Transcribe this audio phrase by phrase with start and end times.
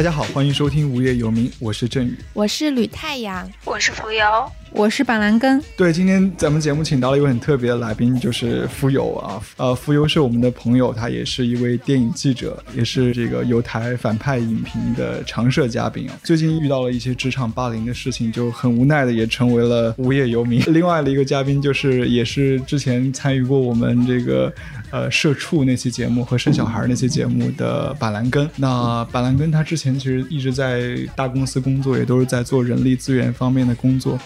[0.00, 4.24] 大家好，欢迎收听无业游民，我是振宇，我是吕太阳，我是浮游，
[4.72, 5.62] 我是板蓝根。
[5.76, 9.42] 对，今天咱们节目请到了一位很特别的来宾，就是浮游啊。
[9.58, 16.18] 呃，浮游是我们的朋友，他也是一位电影记者，也是这个有台反派影评的常设嘉宾啊。
[16.24, 20.62] 最近遇到了一些职场霸凌的事情，就很无奈的也成为了无业游民。
[20.68, 24.50] 另外的一个嘉宾就是也是之前参与过我们这个
[24.90, 28.48] 呃社畜那期节目和生小孩那期节目的板蓝根。
[28.56, 34.18] 那板蓝根他之前其实一直在大公司工作，也都是在做人力资源方面的工作。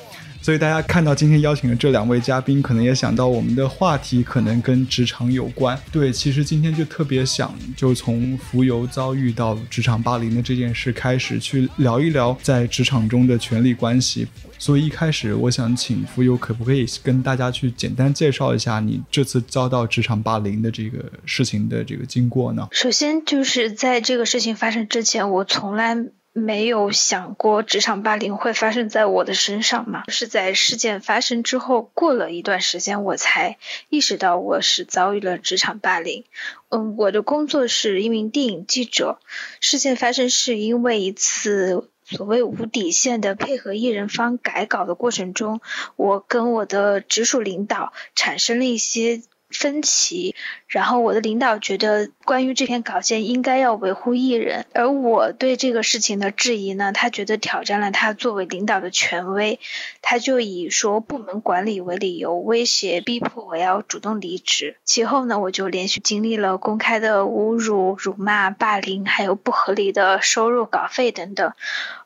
[0.45, 5.75] 所以大家看到今天邀请的这两位嘉宾，可能也想到我们的话题可能跟职场有关。
[5.91, 14.29] 对，其实今天就特别想就从浮游遭遇到职场霸凌的这件事开始，去聊一聊在职场中的权力关系。
[14.59, 22.69] 所以一开始我想请浮游，可不可以跟大家去简单介绍一下你这次遭到职场霸凌的这个事情的这个经过呢？
[22.71, 25.97] 首先就是在这个事情发生之前，我从来。
[26.37, 30.03] 没有想过职场霸凌会发生在我的身上吗？
[30.09, 33.57] 是在事件发生之后，过了一段时间，我才
[33.89, 36.25] 意识到我是遭遇了职场霸凌。
[36.71, 39.21] 嗯，我的工作是一名电影记者，
[39.61, 45.61] 事件发生是因为一次所谓无底线的配合艺人方改稿的过程中，
[45.95, 49.23] 我跟我的直属领导产生了一些。
[49.55, 50.35] 分歧，
[50.67, 59.61] 然后我的领导觉得关于这篇稿件应该要维护艺人，而我对这个事情的质疑呢，他觉得挑战了他作为领导的权威，
[60.03, 64.77] 他就以说部门管理为理由，威胁逼迫我要主动离职。
[64.85, 71.53] 其后呢，我就连续经历了公开的侮辱、辱骂、霸凌，还有不合理的收入、稿费等等，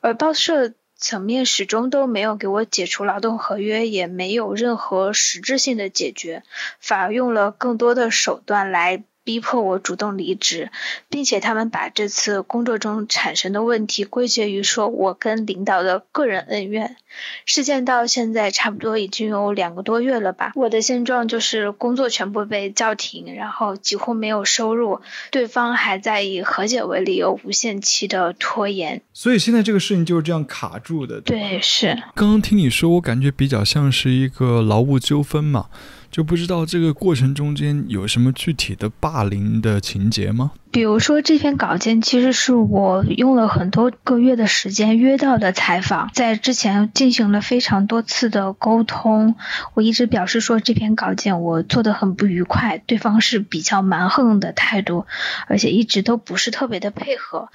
[0.01, 0.73] 而报社。
[0.99, 6.43] 层面始终都没有给我解除劳动合约，也没有任何实质性的解决，
[6.81, 9.05] 反而用了更多的手段来。
[9.29, 10.71] 逼迫我主动离职，
[11.11, 16.97] 并且他们把这次工作中产生的问题归结于说我跟领导的个人恩怨。
[17.45, 20.53] 事件到现在差不多已经有两个多月了吧。
[20.55, 29.03] 我的现状就是工作全部被叫停，然后几乎没有收入，对方还在以和解为理由无限期的拖延。
[29.13, 31.21] 所以现在这个事情就是这样卡住的。
[31.21, 31.89] 对，是。
[32.15, 35.67] 刚刚听你说，我感觉比较像是一个劳务纠纷嘛。
[36.11, 40.53] 就不知道这个过程中间有什么具体的霸凌的情节吗？
[40.71, 49.37] 比如说这篇稿件其实是我用了很多个月的时间约到的采访，在之前进行了非常多次的沟通，
[49.75, 55.07] 我一直表示说这篇稿件我做的很不愉快，对方是比较蛮横的态度，
[55.47, 57.49] 而且一直都不是特别的配合。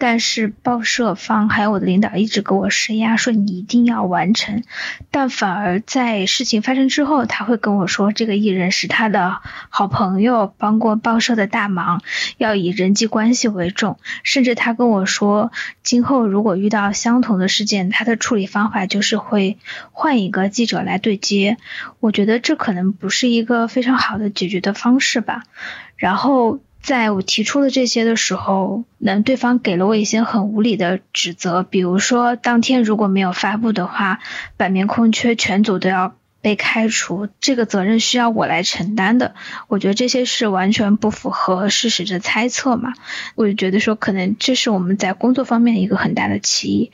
[0.00, 4.62] 但是报社方还有我的领导一直给我施压，说你一定要完成。
[5.10, 9.38] 但反而在事情发生之后，他会跟我说，这个艺人是他的
[9.70, 12.00] 好朋友，帮过报社的大忙，
[12.36, 13.98] 要以人际关系为重。
[14.22, 15.50] 甚至他跟我说，
[15.82, 19.56] 今后如果遇到相同的事件，他的处理方法就是会
[19.92, 21.56] 换一个记者来对接。
[22.00, 25.44] 我觉得这可能不是一个非常好的解决的方式吧。
[25.96, 26.60] 然后。
[26.80, 34.20] 在我提出了这些的时候，那对方给了我一些很无理的指责，比如说当天如果没有发布的话，
[34.56, 36.14] 版面空缺，全组都要
[36.48, 39.34] 被开除，这个责任需要我来承担的。
[39.66, 42.94] 我觉得这些是完全不符合事实的猜测嘛，
[43.34, 46.90] 我就觉得说可能这是我们在工作方面一个很大的歧义。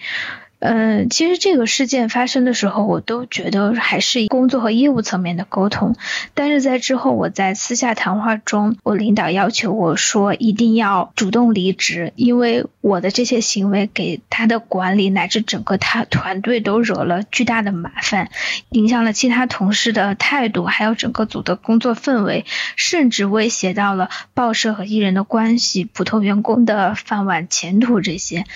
[0.66, 5.94] 嗯，其实这个事件发生的时候，我都觉得还是工作和业务层面的沟通。
[6.32, 18.30] 但是在之后，我在私下谈话中，我领导要求我说一定要主动离职，因为我的这些行为给他的管理乃至整个他团队都惹了巨大的麻烦，
[18.70, 28.46] 影响了其他同事的态度，还有整个组的工作氛围，甚至威胁到了报社和艺人的关系、普通员工的饭碗、前途这些。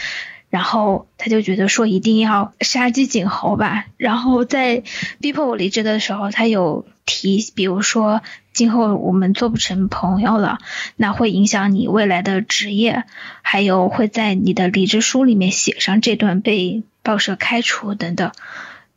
[0.51, 3.87] 然后他就觉得说一定要杀鸡儆猴吧。
[3.97, 4.83] 然后在
[5.21, 8.23] 逼迫我离职的时候，他有提，比如说
[8.53, 10.59] 今后我们做不成朋友了，
[10.97, 13.05] 那会影响你未来的职业，
[13.43, 18.33] 还有会在你的离职书里面写上这段被报社开除等等。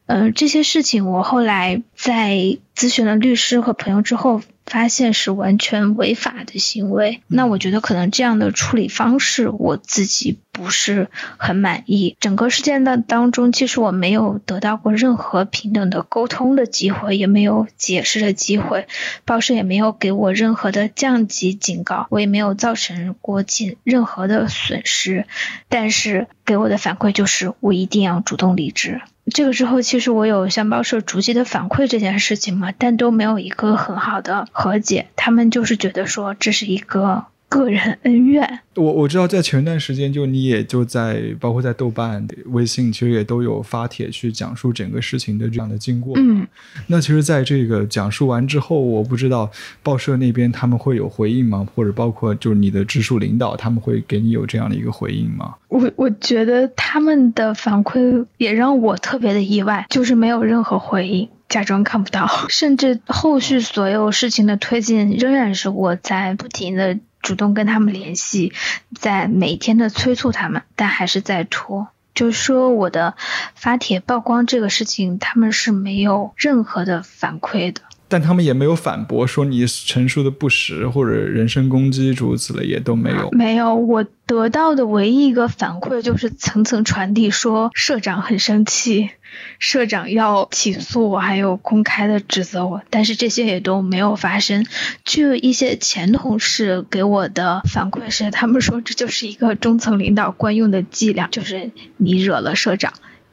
[0.05, 4.41] 嗯，这些事情我后来在咨询了律师和朋友之后。
[4.65, 12.15] 发现是完全违法的行为，那我觉得可能这样的处理方式我自己不是很满意。
[12.19, 18.87] 整个事件的当中，其实我没有得到过任何平等的沟通的机会，也没有解释的机会，
[19.25, 25.25] 报社也没有给我任何的降级警告，我也没有造成过尽任何的损失，
[25.67, 29.01] 但是给我的反馈就是我一定要主动离职。
[29.33, 35.07] 这个之后，其实我有向报社逐级的反馈这件事情嘛，但都没有一个很好的和解。
[35.15, 38.59] 他们就是觉得说这是一个个人恩怨。
[38.75, 46.13] 我我知道，在前段时间，就你也就在包括在豆瓣、微信，其实也都有发帖去讲述整个事情的这样的经过。
[46.15, 46.47] 嗯，
[46.87, 49.51] 那其实，在这个讲述完之后，我不知道
[49.83, 51.67] 报社那边他们会有回应吗？
[51.75, 55.55] 或者包括就是你的直属领导，他们会给你有这样的一个回应吗？
[55.67, 61.27] 我我觉得他们的反馈也让我特别的意外，就是没有任何回应。
[61.49, 68.53] 假装看不到，甚至后续所有事情的推进仍然是我在不停的主动跟他们联系，
[68.99, 71.87] 在每天的催促他们，但还是在拖。
[72.13, 73.15] 就是说我的
[73.55, 77.81] 发帖曝光这个事情，他们是没有任何的反馈的。
[78.11, 83.29] 但他们也没有反驳说你陈述的不实或者人身攻击诸如此类，也都没有。
[83.31, 89.11] 没有，我得到的唯一一个反馈就是层层传递，说社长很生气，
[89.59, 92.81] 社长要起诉我，还有公开的指责我。
[92.89, 94.65] 但是这些也都没有发生。
[95.05, 102.91] 据一些前同事给我的反馈是，他们说这就是一个中层领导惯用的伎俩，就是你惹了社长。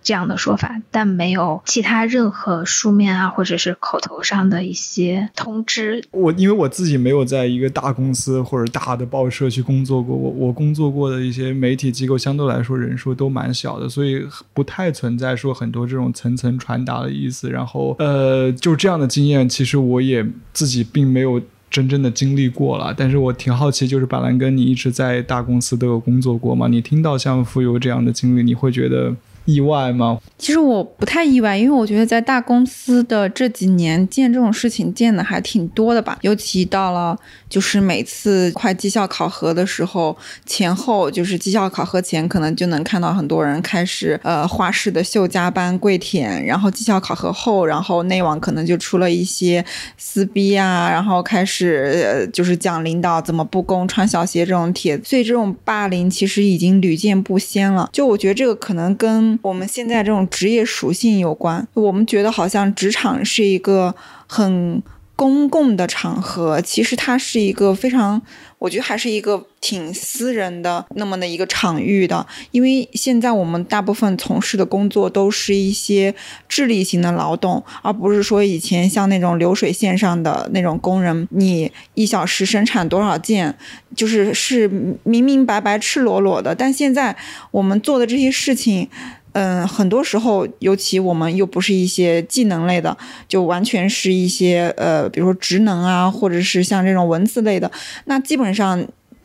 [0.09, 6.03] 这样的说法，但没有其他任何书面啊，或者是口头上的一些通知。
[6.13, 17.51] 我因为我自己没有在一个大公司或者大的报社去工作过，我我工作过的一些媒体机构相对来说人数都蛮小的，所以不太存在说很多这种层层传达的意思。
[17.51, 21.39] 然后呃，就这样的经验，其实我也自己并没有
[21.69, 22.95] 真正的经历过了。
[22.97, 26.67] 但是我挺好奇，就是板蓝根，你一直在大公司都有工作过吗？
[26.67, 29.15] 你听到像富游这样的经历，你会觉得？
[29.49, 30.19] 意外吗？
[30.37, 36.19] 其实我不太意外，因为我觉得在大公司的这几年见这种事情见的还挺多的吧。
[36.21, 37.19] 尤其到了
[37.49, 40.15] 就是每次快绩效考核的时候，
[40.45, 49.65] 前后就是绩效考核前，可能就能看到很多人开始呃画室的秀加班跪舔，然后绩效考核后，然后内网可能就出了一些
[49.97, 57.89] 撕逼啊，然后开始呃就是讲领导怎么不公、穿小鞋这种帖，所以这种霸凌其实已经屡见不鲜了。
[57.91, 63.95] 就我觉得这个可能跟我们现在这种职业属性有关，我们觉得好像职场是一个
[64.27, 64.83] 很
[65.17, 68.23] 公共的场合，其实它是一个非常。
[68.59, 76.13] 我觉得还是一个挺私人的那么的一个场域的，因为现在我们大部分从事的工作都是一些
[76.49, 83.55] 智力型的劳动，而不是说以前像那种流水线上的那种工人，你一小时生产多少件，
[83.95, 84.67] 就是是
[85.05, 86.53] 明明白白、赤裸裸的。
[86.53, 87.15] 但现在
[87.53, 88.89] 我们做的这些事情。
[89.33, 92.97] 嗯，很多时候，尤其我们又不是一些技能类的，
[93.29, 97.71] 就完全是一些呃，比如说职能啊，或者是像这种文字类的，
[98.07, 98.85] 那基本上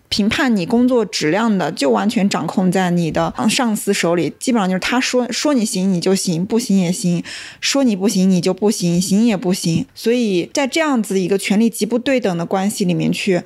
[0.09, 4.31] 评判你工作质量的，就完全掌控在你的上司手里。
[4.37, 7.23] 基本上就是他说说你行你就行，不行也行；
[7.59, 9.85] 说你不行你就不行，行也不行。
[9.95, 13.41] 所以在这样子一个权力极不对等的关系里面去。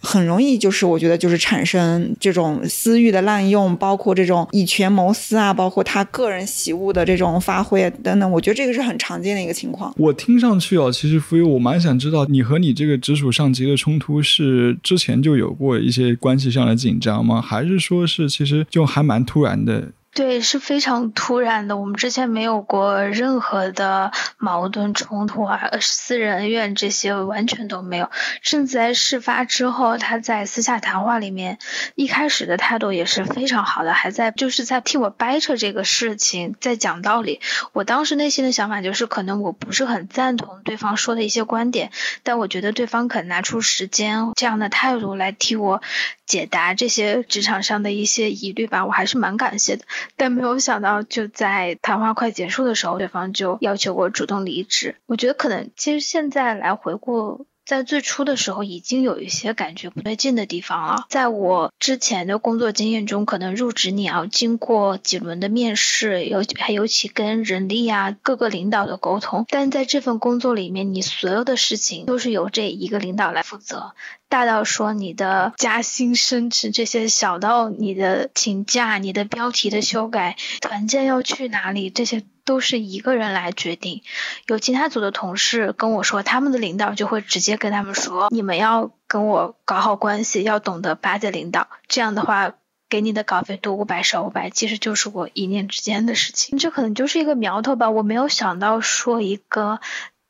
[0.00, 9.92] 很容易就是我觉得就是产生这种私欲的滥用，包括这种以权谋私啊，包括他个人喜恶的这种发挥等等，我觉得这个是很常见的一个情况。
[9.96, 17.42] 我听上去哦，其实浮游，我蛮想知道你和你这个直属上级的冲突是之前就有过一些关系上的紧张吗？
[17.42, 19.88] 还是说是其实就还蛮突然的？
[20.14, 21.76] 对，是非常突然的。
[21.76, 28.10] 我们之前没有过任何的矛盾冲突啊，私人恩怨这些完全都没有。
[28.42, 31.58] 甚至在事发之后，他在私下谈话里面，
[31.94, 37.40] 一开始的态度也是非常好的，还在就是在替我掰扯这个事情，在讲道理。
[37.72, 41.92] 我当时内心的想法就是，可能我不是很赞同对方说的一些观点，
[42.24, 45.80] 但我觉得对方肯拿出时间这样的态度来替我
[46.26, 49.84] 解答这些职场上的一些疑虑吧，我还是蛮感谢的。
[50.16, 54.94] 但没有想到，就在谈话快结束的时候，对方就要求我主动离职。
[55.06, 57.47] 我觉得可能，其实现在来回顾。
[57.68, 61.04] 在最初的时候，已经有一些感觉不对劲的地方了。
[61.10, 69.44] 在我之前的工作经验中，可能入职你要经过几轮的面试，尤还尤其跟人力啊各个领导的沟通。
[69.50, 73.92] 但在这份工作里面，你所有的事情都是由这一个领导来负责，
[74.30, 82.22] 大到说你的加薪升职这些，小到你的请假、你的标题的修改、团建要去哪里这些。
[82.48, 84.00] 都是一个人来决定，
[84.46, 92.54] 有其他组的同事跟我说，他们的领导就会直接跟他们说，你们要跟我搞好关系，要懂得巴结领导，这样的话，
[92.88, 97.90] 给你的稿费多五百少五百，其实就是我一念之间的事情，这可能就是一个苗头吧。
[97.90, 99.80] 我没有想到说一个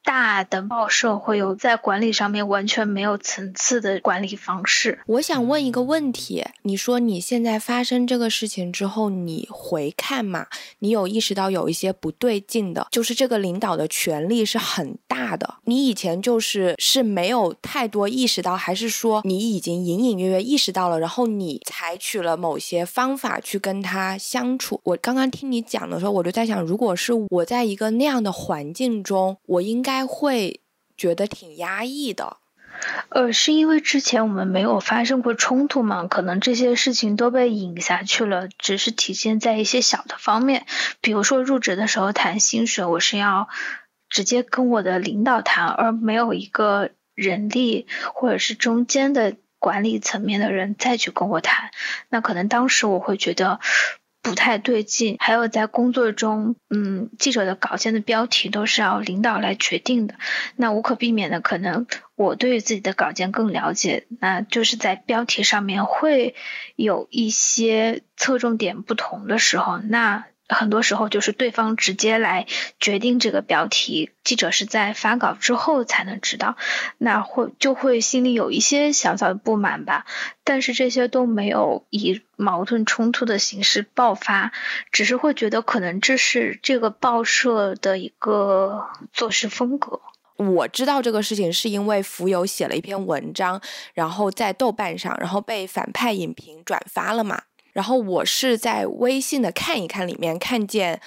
[0.08, 5.00] 大的报社会有在管理上面完全没有层次的管理方式。
[5.04, 10.46] 我想问一个问题，你说你现在发生这个事情之后，你回看嘛，
[10.78, 15.56] 你有意识到有一些不对劲的，就是这个领导的权力是很大的。
[15.64, 24.80] 你以前就是是没有太多意识到，还是说你已经隐隐约约意识到了，然后你采取了某些方法去跟他相处？
[24.84, 29.97] 我刚刚听你讲的时候，我就在想，如果是我在一个那样的环境中，我应该。
[30.06, 30.60] 会
[30.96, 32.36] 觉得挺压抑的，
[33.08, 36.06] 呃，是因为之前我们没有发生过冲突嘛？
[36.06, 40.66] 可能这些事情都被隐下去了，只是体现在一些小的方面，
[41.00, 43.48] 比如说入职的时候谈薪水，我是要
[44.08, 51.70] 直接跟我的领导谈，而没有一个人力或者是中间的管理层面的人再去跟我谈，
[52.08, 53.60] 那可能当时我会觉得。
[54.22, 60.14] 不太对劲，还有在工作中，嗯，记者的稿件的标题都是要领导来决定的，
[60.56, 66.34] 那无可避免的，可能我对于自己的稿件更了解，那就是在标题上面会
[66.76, 70.24] 有一些侧重点不同的时候，那。
[70.48, 72.46] 很多时候就是对方直接来
[72.80, 76.56] 决定这个标题，记者是在发稿之后才能知道，
[76.96, 80.06] 那会就会心里有一些小小的不满吧。
[80.44, 84.52] 但是这些都没有以矛盾冲突的形式爆发，
[84.90, 90.00] 只是会觉得可能这是这个报社的一个做事风格。
[90.36, 93.60] 我知道这个事情是因为浮游写了一篇文章，
[93.92, 97.42] 然后在豆瓣上，然后被反派影评转发了嘛。
[97.78, 101.00] 然后我是在微信的看一看里面看见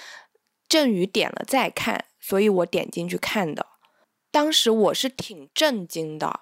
[0.70, 3.66] 郑宇点了再看，所以我点进去看的。
[4.32, 6.40] 当时我是挺震惊的，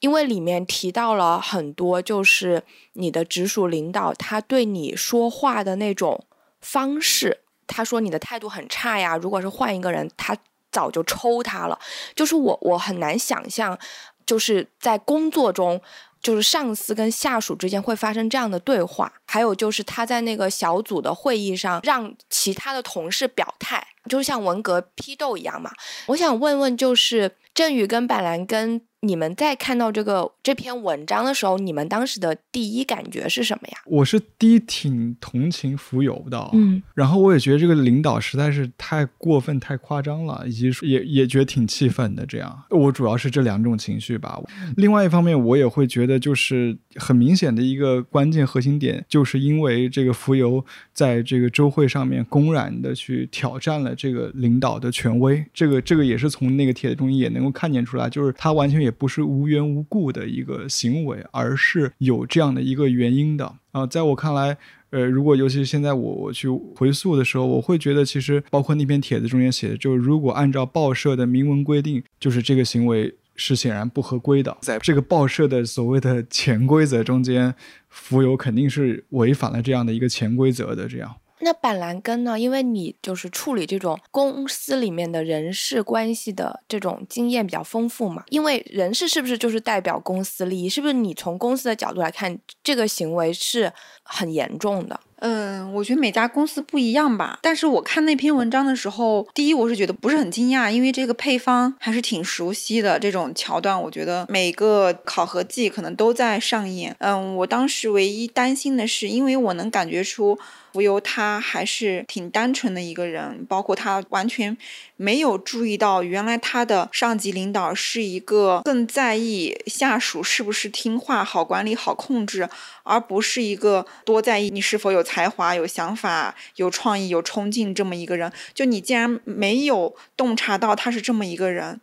[0.00, 6.26] 因为里面提到了很多，就是你的直属领导他对你说话的那种
[6.60, 7.40] 方式。
[7.66, 10.36] 他说你的态度很差呀，如果是换一个人，他
[10.70, 11.78] 早就抽他了。
[12.14, 13.78] 就是我我很难想象，
[14.26, 15.80] 就是在工作中。
[16.22, 25.72] 就是上司跟下属之间会发生这样的对话，还有就是他在那个小组的会议上让其他的同事表态，就像文革批斗一样嘛。
[26.06, 28.82] 我想问问，就是郑宇跟板蓝根。
[29.04, 33.78] 你们在看到这个这篇文章的时候，你们当时的第一感觉是什么呀？
[33.84, 42.24] 我是第一挺同情浮游的，嗯，然后我也觉得这个领导实在是太过分、太夸张了，以及也也觉得挺气愤的。
[42.24, 44.40] 这样，我主要是这两种情绪吧。
[44.76, 58.91] 另外一方面，我也会觉得，就是很明显的一个关键核心点，就是因为这个浮游在这个周会上面公然的去挑战了这个领导的权威，这个这个也是从那个帖子中也能够看见出来，就是他完全也。
[58.92, 63.86] 不是无缘无故的一个行为，而是有这样的一个原因的啊！
[63.86, 64.56] 在我看来，
[64.90, 77.54] 呃，如果尤其是现在我我去回溯的时候，我会觉得其实包括那篇帖子中间写的，就是如果按照报社的明文规定，就是这个行为是显然不合规的，在这个报社的所谓的潜规则中间，
[77.88, 81.16] 浮游肯定是违反了这样的一个潜规则的，这样。
[81.44, 82.38] 那板蓝根呢？
[82.38, 88.22] 因为你就是处理这种公司里面的人事关系的这种经验比较丰富嘛。
[88.28, 90.68] 因为人事是不是就是代表公司利益？
[90.68, 93.72] 是不是你从公司的角度来看，这个行为是
[94.04, 95.00] 很严重的？
[95.24, 97.38] 嗯，我觉得每家公司不一样吧。
[97.42, 102.98] 但是我看那篇文章的时候，第一我是觉得不是很惊讶，因为这个配方还是挺熟悉的。
[102.98, 106.94] 这种桥段，我觉得每个考核季可能都在上演。
[107.00, 110.38] 嗯，我当时唯一担心的是，因为我能感觉出。
[110.72, 114.56] 浮游他还是挺单纯的一个人，包括他完全
[114.96, 122.48] 没有注意到，原来他的上级领导是一个更在意下属是不是听话、好管理、好控制，
[122.84, 128.32] 而不是一个多在意你是否有才华、有想法、有创意、有冲劲这么一个人。
[128.54, 131.80] 就你竟然没有洞察到他是这么一个人。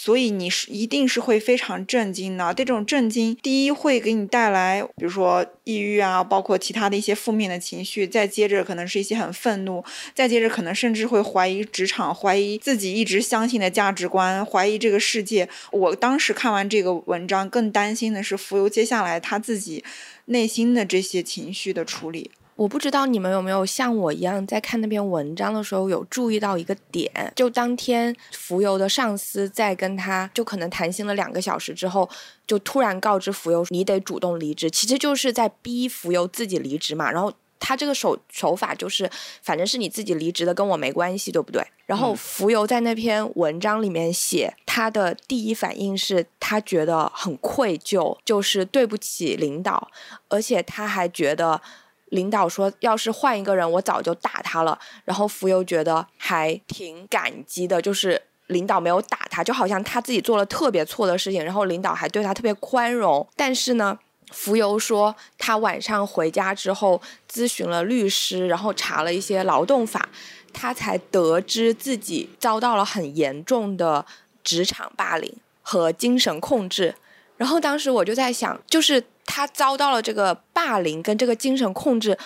[0.00, 15.48] 所以你是一定是会非常震惊的，这种震惊，第一会给你带来，比如说抑郁啊，包括其他的一些负面的情绪，再接着可能是一些很愤怒，再接着可能甚至会怀疑职场，怀疑自己一直相信的价值观，怀疑这个世界。
[15.72, 19.82] 我当时看完这个文章，更担心的是浮游接下来他自己
[20.26, 22.30] 内心的这些情绪的处理。
[22.58, 32.10] 我不知道你们有没有像我一样，在看那篇文章的时候有注意到一个点，就当天浮游的上司在跟他就可能谈心了两个小时之后，
[32.48, 37.12] 就突然告知浮游你得主动离职，其实就是在逼浮游自己离职嘛。
[37.12, 39.08] 然后他这个手手法就是，
[39.40, 41.64] 反正是你自己离职的，跟我没关系，对不对？
[41.86, 49.88] 然后浮游在那篇文章里面写，他的第一反应是他觉得很愧疚，就是对不起领导，
[50.28, 51.62] 而且他还觉得。
[52.10, 63.26] 领导说：“要是换一个人，我早就打他了。”然后浮游觉得还挺感激的，就是领导没有打他，就好像他自己做了特别错的事情，然后领导还对他特别宽容。
[63.36, 63.98] 但是呢，
[64.30, 67.00] 浮游说他晚上回家之后
[67.30, 70.08] 咨询了律师，然后查了一些劳动法，
[70.52, 74.06] 他才得知自己遭到了很严重的
[74.42, 76.94] 职场霸凌和精神控制。
[77.36, 79.04] 然后当时我就在想，就是
[79.38, 82.18] 他遭到了这个霸凌跟这个精神控制。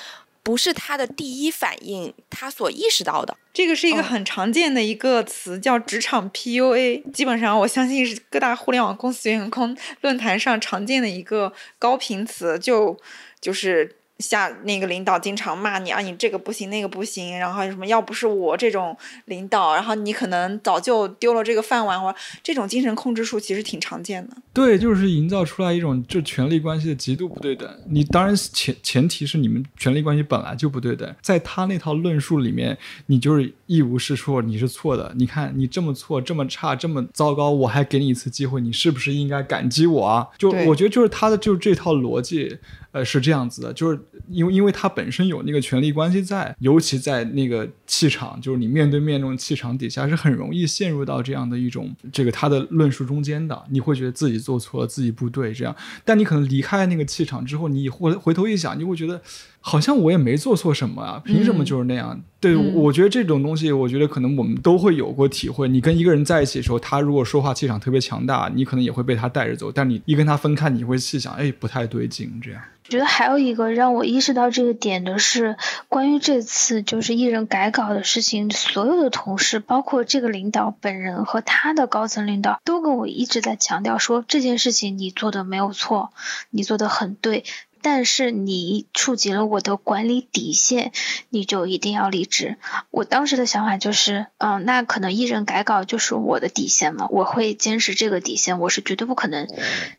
[0.44, 3.36] 不是他的第一反应，他所意识到的。
[3.52, 7.12] 这个是一个很常见的一个词，叫职场 PUA。
[7.12, 12.98] 基本上，我相信是各大互联网公司员工论坛上常见的一个高频词，就
[13.40, 14.01] 就是。
[14.22, 22.02] 下那个领导经常骂你啊，你这个不行，那个不行，然后什么要不是我这种领导，然后你可能早就丢了这个饭碗。
[22.02, 24.36] 我这种精神控制术其实挺常见的。
[24.52, 27.68] 对，就是营造出来一种就权力关系的极度不对等。
[27.88, 35.12] 你当然前前提是你们权力关系本来就不对等，在他那套论述里面，你就是一无是处，你是错的。
[35.16, 40.28] 你看你这么错，这么差，这么糟糕，我还给你一次机会，你是不是应该感激我啊？
[40.38, 42.58] 就我觉得就是他的就是这套逻辑。
[42.92, 53.62] 呃，是这样子的，就是因为因为他本身有那个权力关系在，尤其在那个气场，就是你面对面那种气场底下，是很容易陷入到这样的一种这个他的论述中间的。
[53.70, 59.20] 你会觉得自己做错了，自己不对这样，但你可能离开那个气场之后，你回回头一想，你会觉得。
[59.64, 62.20] 好像我也没做错什么啊，凭什么就是那样？
[62.40, 65.68] 对，我觉得这种东西，我觉得可能我们都会有过体会。
[65.68, 69.70] 你跟一个人在一起的时候，他如果说话气场特别强大，你可能也会被他带着走。
[69.70, 72.60] 但你一跟他分开，你会细想，哎，不太对劲，这样。
[72.84, 75.56] 我觉得还有一个让我意识到这个点的是，
[75.88, 86.10] 关于这次就是艺人改稿的事情，所有的同事，包括这个领导本人和他的高层领导，都跟我一直在强调说，这件事情你做的没有错，
[86.50, 87.44] 你做的很对。
[87.82, 90.92] 但是你触及了我的管理底线，
[91.28, 92.56] 你就一定要离职。
[92.90, 99.48] 我当时的想法就是，嗯，那可能艺人改稿就是我的底线嘛，我会坚持这个底线，我是绝对不可能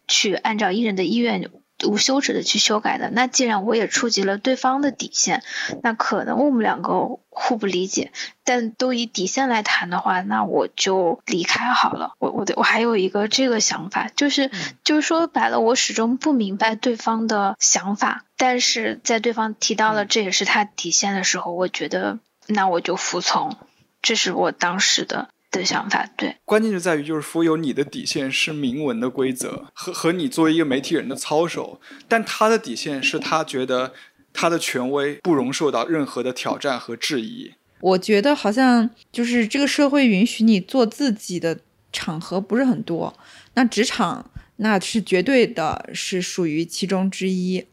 [0.08, 1.52] 去按照艺人的意愿。
[1.86, 5.44] 无休止的去修改的，那既然我也触及了对方的底线，
[5.82, 8.12] 那可能我们两个互不理解，
[8.44, 12.14] 但都以底线来谈的话，那我就离开好了。
[12.20, 14.52] 我我我还有一个这个想法，就是
[14.84, 23.58] 就是说白了，我始终不明白对方的想法，但是在对方提到了这也是他底线的时候，我觉得那我就服从，
[24.02, 25.30] 这是我当时的。
[25.54, 33.94] 的想法对，关键就在于就是浮游你的底线是明文的规则和和你作为一个媒体人的操守，但他的底线是他觉得
[34.34, 37.54] 他的权威不容受到任何的挑战和质疑。
[37.80, 41.60] 我觉得好像就是这个社会允许你做自己的
[41.92, 43.14] 场合不是很多，
[43.54, 47.66] 那职场那是绝对的是属于其中之一。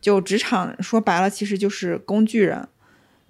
[0.00, 2.68] 就职场说白了其实就是工具人，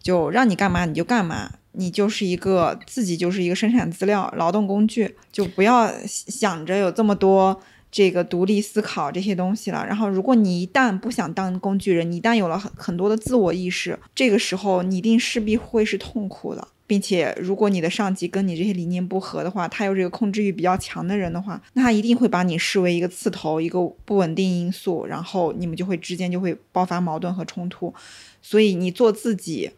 [0.03, 1.53] 就让你干嘛你就干嘛。
[1.77, 7.61] 你就是一个自己就是一个生产资料、劳动工具，就不要想着有这么多
[7.93, 9.87] 这个独立思考这些东西了。
[9.87, 27.93] 然后，如果你一旦不想当工具人，你一旦有了很很多的自我意识，这个时候你一定势必会是痛苦的，并且如果你的上级跟你这些理念不合的话，他有这个控制欲比较强的人的话，那他一定会把你视为一个刺头、一个不稳定因素，然后你们就会之间就会爆发矛盾和冲突。
[28.41, 29.71] 所以，你做自己。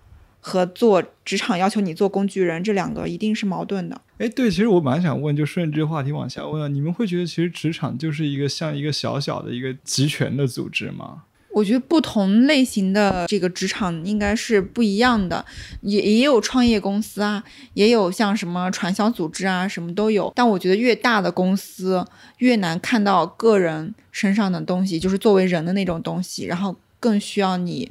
[0.48, 4.00] 和做职场要求你做工具人，这两个一定是矛盾的。
[4.16, 11.24] 哎，对，其实我蛮想问，就顺着这个话题往下问，你们会觉得其实职场就是一个像一个小小的一个集权的组织吗？
[11.50, 15.44] 我觉得不同类型的这个职场应该是不一样的，
[15.82, 17.42] 也也有创业公司啊，
[17.74, 20.32] 也有像什么传销组织啊，什么都有。
[20.34, 22.04] 但我觉得越大的公司
[22.38, 27.90] 越难看到个人身上的东西，就是作为人的那种东西，然后更需要你。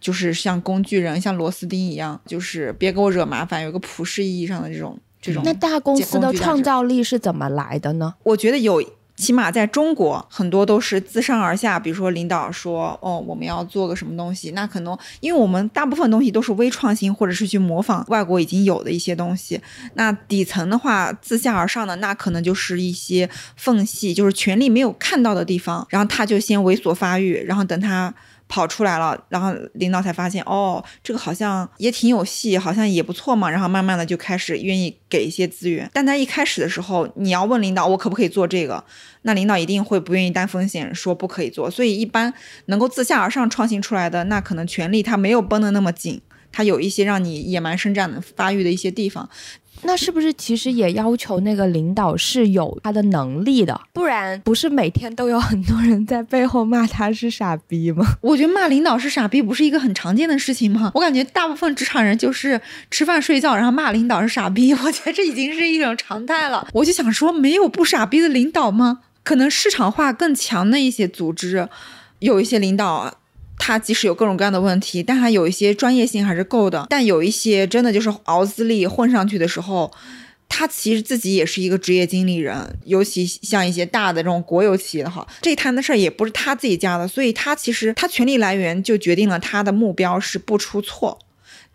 [0.00, 5.42] 就是像工具人，像螺丝钉一样，就是别给我惹麻烦，有个普世意义上的这种这种。
[5.44, 8.14] 那大公司的创造力是怎么来的呢？
[8.22, 8.82] 我觉得有，
[9.16, 11.78] 起码在中国，很多都是自上而下。
[11.78, 19.60] 比如说领导说，哦，我们要做个什么东西，那可能因为我们大部分东西都是微创新，或者是去模仿外国已经有的一些东西。
[19.92, 28.14] 那底层的话，自下而上的，那可能就是一些缝隙，就是权力没有看到的地方，然后他就先猥琐发育，然后等他。
[28.50, 33.48] 跑出来了，然后领导才发现，哦，这个好像也挺有戏，好像也不错嘛。
[33.48, 35.88] 然后慢慢的就开始愿意给一些资源。
[35.94, 38.84] 但在一开始的时候，你要问领导，我可不可以做这个？
[39.22, 41.70] 那领导一定会不愿意担风险，说不可以做。
[41.70, 42.34] 所以一般
[42.66, 49.30] 能够自下而上创新出来的，那可能权力他没有绷得那么紧，他有一些让你野蛮生长的发育的一些地方。
[49.82, 53.80] 那是不是其实也要求那个领导是有他的能力的？
[53.92, 58.04] 不然不是每天都有很多人在背后骂他是傻逼吗？
[58.20, 60.92] 我觉得骂领导是傻逼不是一个很常见的事情吗？
[60.94, 64.72] 我感觉大部分职场人就是吃饭睡觉，然后骂领导是傻逼。
[64.84, 66.68] 我觉得这已经是一种常态了。
[66.74, 69.00] 我就想说，没有不傻逼的领导吗？
[69.22, 71.68] 可能市场化更强的一些组织，
[72.18, 73.14] 有一些领导。
[73.60, 76.86] 他即使有各种各样的问题，但他有一些专业性还是够的。
[76.88, 79.92] 但有一些真的就是熬资历混上去的时候，
[80.48, 82.78] 他其实自己也是一个职业经理人。
[82.86, 91.18] 尤其像一些大的这种国有企业的话，这摊的事儿也不是他自己家的，所以他其实他权力来源就决定了他的目标是不出错。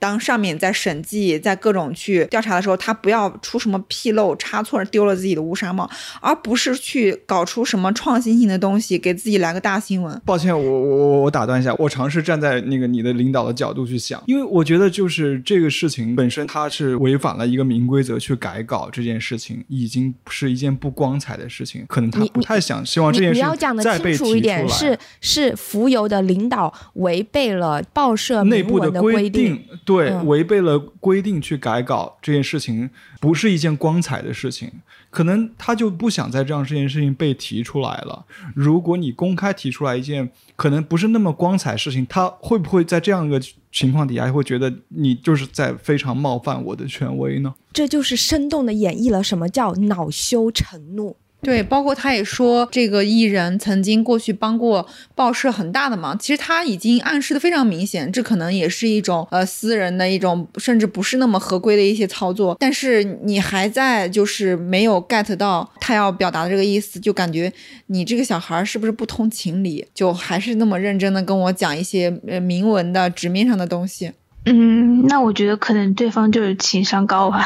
[0.06, 5.90] 当上面在审计、在各种去调查的时候，他不要出什么纰漏、差错，丢了自己的乌纱帽，
[6.22, 10.22] 而不是去搞出什么创新性的东西，给自己来个大新闻。
[10.24, 24.68] 抱歉，我我我我打断一下，我尝试站在那个你的领导的角度去想，因为我觉得就是这个事情本身它是违反了一个明规则去改稿这件事情，已经是一件不光彩的事情，可能他不太想希望这件事情再被提出来。
[24.68, 29.64] 是是，浮游的领导违背了报社内部的规定。
[29.86, 29.95] 对，
[30.26, 34.72] 违背了规定去改稿这件事情，不是一件光彩的事情。
[35.10, 38.26] 可能他就不想再让这件事情被提出来了。
[38.54, 47.54] 如果你公开提出来一件可能不是那么光彩的事情，他会不会在这样一个情况底下会觉得你就是在非常冒犯我的权威呢？
[47.72, 51.16] 这就是生动的演绎了什么叫恼羞成怒。
[51.46, 56.18] 对，包括他也说，这个艺人曾经过去帮过报社很大的忙。
[56.18, 62.58] 其实他已经暗示的非常明显，这可能也是一种呃私人的一种，甚至不是那么合规的一些操作。
[62.60, 67.54] 但是你还在就是没有 get 到他要表达的这个意思，就感觉
[67.86, 69.86] 你这个小孩是不是不通情理？
[69.94, 74.12] 就还是那么认真的跟我讲一些呃明文的纸面上的东西。
[74.46, 77.46] 嗯，那我觉得可能对方就是情商高吧，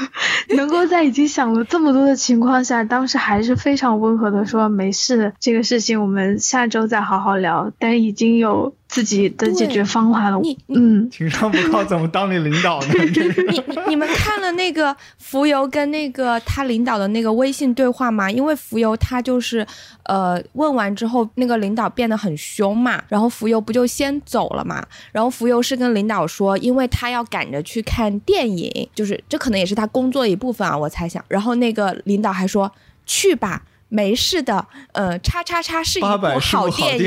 [0.56, 7.70] 能够在已经想了这么多的情况下，当时还是非常温和的说没事，这个事情我们下周再好好聊。
[7.78, 8.74] 但已经有。
[8.90, 10.38] 自己的解决方法了。
[10.40, 12.88] 你嗯，情商不高怎么当你领导呢？
[12.98, 18.28] 你你们看了那个浮游跟那个他领导的那个微信对话吗？
[18.28, 19.64] 因为浮游他就是
[20.04, 24.84] 呃问完之后，那个领导变得很凶嘛，然后浮游不就先走了嘛？
[25.12, 31.24] 然后浮游是跟领导说，因为他要赶着去看电影，就是这可能也是他工作的一部分啊，我猜想。
[31.28, 32.72] 然后那个领导还说
[33.06, 33.62] 去吧。
[33.90, 36.98] 没事的，呃，叉叉叉是一部好电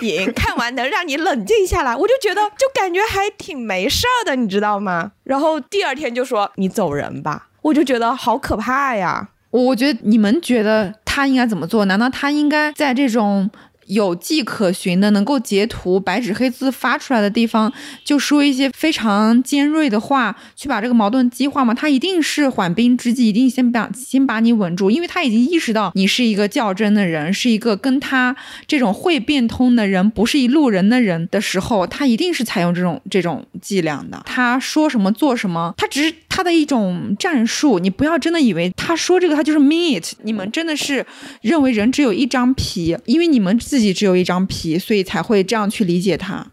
[0.00, 5.12] 影，看完能让你冷静下来，我就觉得就感觉还挺没事儿的，你知道吗？
[5.24, 9.28] 然后第二天就说你走人吧，我就觉得好可怕呀。
[9.50, 11.84] 我觉得你们觉得他应该怎么做？
[11.86, 13.50] 难道他应该在这种？
[13.88, 17.72] 有迹可循的，能够截图、白纸黑字发出来的地方，
[18.04, 21.72] 就说一些非常尖锐的话，去把这个矛盾激化吗？
[21.72, 34.22] 他一定是缓兵之计，一定先把先把你稳住，因为他已经意识到你是一个较真的人，是一个跟他这种会变通的人，不是一路人的人的时候，他一定是采用这种这种伎俩的。
[34.26, 37.78] 他说什么做什么，他只是他的一种战术。
[37.78, 41.06] 你不要真的以为他说这个他就是 mean it，你们真的是
[41.40, 43.77] 认为人只有一张皮，因为你们自。
[43.78, 46.44] 自己只有一张皮，所以才会这样去理解他。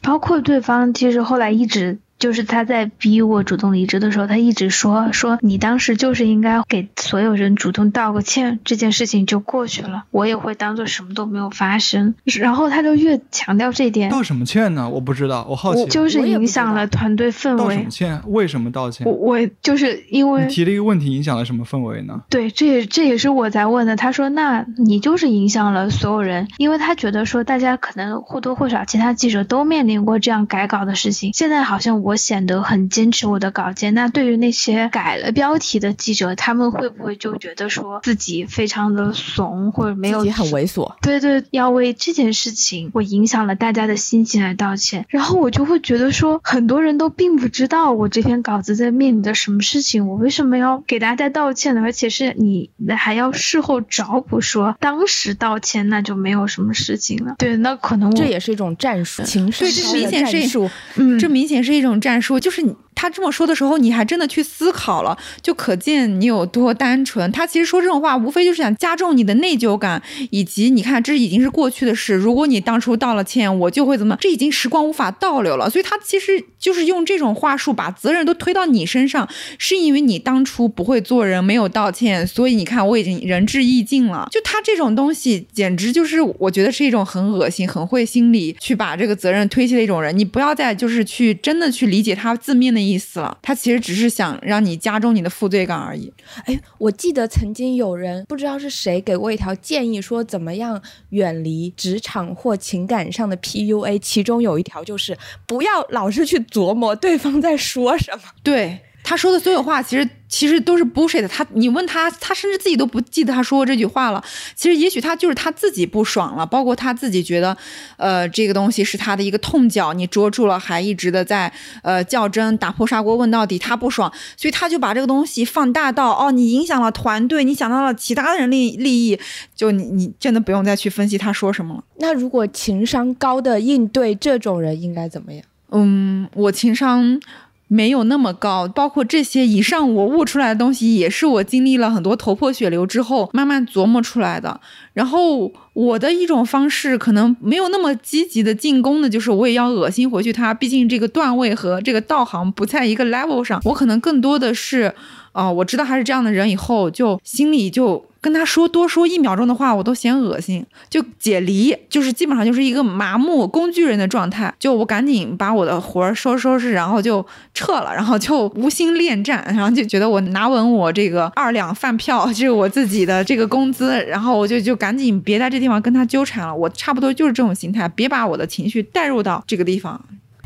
[0.00, 1.98] 包括对方，其实后来一直。
[2.18, 12.14] 就是他在逼我主动离职的时候，他一直说说你当时就是应该给所有人主动道个歉，这件事情就过去了，我也会当做什么都没有发生。
[12.24, 14.10] 然后他就越强调这点。
[14.10, 14.88] 道什么歉呢？
[14.88, 15.86] 我不知道，我好奇。
[15.86, 17.58] 就是影响了团队氛围。
[17.58, 18.20] 道什么歉？
[18.26, 19.06] 为什么道歉？
[19.06, 22.22] 我我就是因为你提了一个问题，影响了什么氛围呢？
[22.28, 23.94] 对，这也这也是我在问的。
[23.94, 32.07] 他说，那你就是影响了所有人，因为他觉得说大家可能或多或少其他记者都面临过这样改稿的事情，现在好像我。
[32.08, 40.90] 我显得很坚持我的稿件，那对于那些改了标题的记者，他们会不会就觉得说自己非常的怂，或者没有自己很猥琐？
[41.02, 45.04] 对对，要为这件事情我影响了大家的心情来道歉。
[45.10, 51.82] 然后我就会觉得说，很多人都并不知道我这篇稿子在面临的什么事情，我为什么要给大家道歉呢？
[51.82, 57.34] 而且是你还要事后找补说当时道歉，那就没有什么事情了。
[57.36, 61.97] 对，那可能这也是一种战术，情绪对，这明显是一种，嗯，这明显是一种。
[62.00, 62.76] 战术就是你。
[62.98, 67.30] 他这么说的时候，你还真的去思考了，就可见你有多单纯。
[67.30, 72.14] 他其实说这种话，无非就是想加重你的内疚感，以及你看，这已经是过去的事。
[72.14, 74.16] 如果你当初道了歉，我就会怎么？
[74.20, 75.70] 这已经时光无法倒流了。
[75.70, 84.26] 所以他其实就是用这种话术，把责任都推到你身上，是因为你当初不会做人，没有道歉，所以你看我已经仁至义尽了。
[84.32, 90.18] 就他这种东西，简直就是我觉得是一种很恶心、很会心理去把这个责任推卸的一种人。
[90.18, 92.87] 你不要再就是去真的去理解他字面的。
[92.88, 96.12] 意思了，他其实只是想让你加重你的负罪感而已。
[96.44, 108.22] 哎，我记得曾经有人不知道是谁给过一条建议，说怎么样远离职场或情感上的 PUA，其中有一条就是不要老是去琢磨对方在说什么。
[108.42, 108.80] 对。
[109.04, 111.26] 他说的所有话，其实其实都是 bullshit。
[111.26, 114.22] 他，你问他，他甚至自己都不记得他说过这句话了。
[114.54, 117.56] 其实也许他就是他自己不爽了，包括他自己觉得，
[117.96, 129.18] 呃，这个东西是他的一个痛脚，你捉住了，还一直的在呃较真，打破砂锅问到底，他不爽，所以他就把这个东西放大到，哦，你影响了团队，你想到了其他人利利益，
[129.54, 131.84] 就你你真的不用再去分析他说什么了。
[131.96, 135.42] 那如果情商高的应对这种人应该怎么样？
[135.70, 137.20] 嗯，我情商。
[137.68, 144.60] 没有那么高，包括这些以上我悟出来的东西，也是我经历了很多头破血流之后慢慢琢磨出来的。
[144.94, 153.60] 然后我的一种方式可能没有那么积极的进攻的，就是我也要恶心回去他，毕竟这个段位和这个道行不在一个 level 上。
[153.64, 154.94] 我可能更多的是，
[155.32, 158.07] 啊，我知道他是这样的人以后，就心里就。
[158.20, 164.52] 跟他说多说一秒钟的话，我都嫌恶心，就解离，就是基本上就是一个麻木工具人的状态。
[164.58, 176.54] 就我赶紧把我的活儿收拾收拾，然后就撤了，然后就无心恋战，然后就觉得我拿稳我这个二两饭票，就是我自己的这个工资，然后我就就赶紧别在这地方跟他纠缠了。
[176.54, 180.00] 我差不多就是这种心态，别把我的情绪带入到这个地方。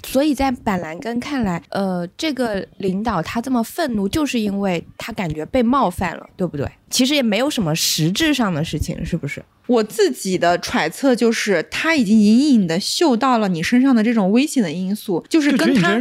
[0.04, 6.68] 所以在板蓝根看来，呃，这个领导他这么愤怒，就是因为他感觉被冒犯了，对不对？
[6.90, 9.42] 其实也没有什么实质上的事情，是不是？
[9.68, 15.98] 我自己的揣测就是，他已经隐隐的嗅到了你身上的这种危险的因素，就是跟他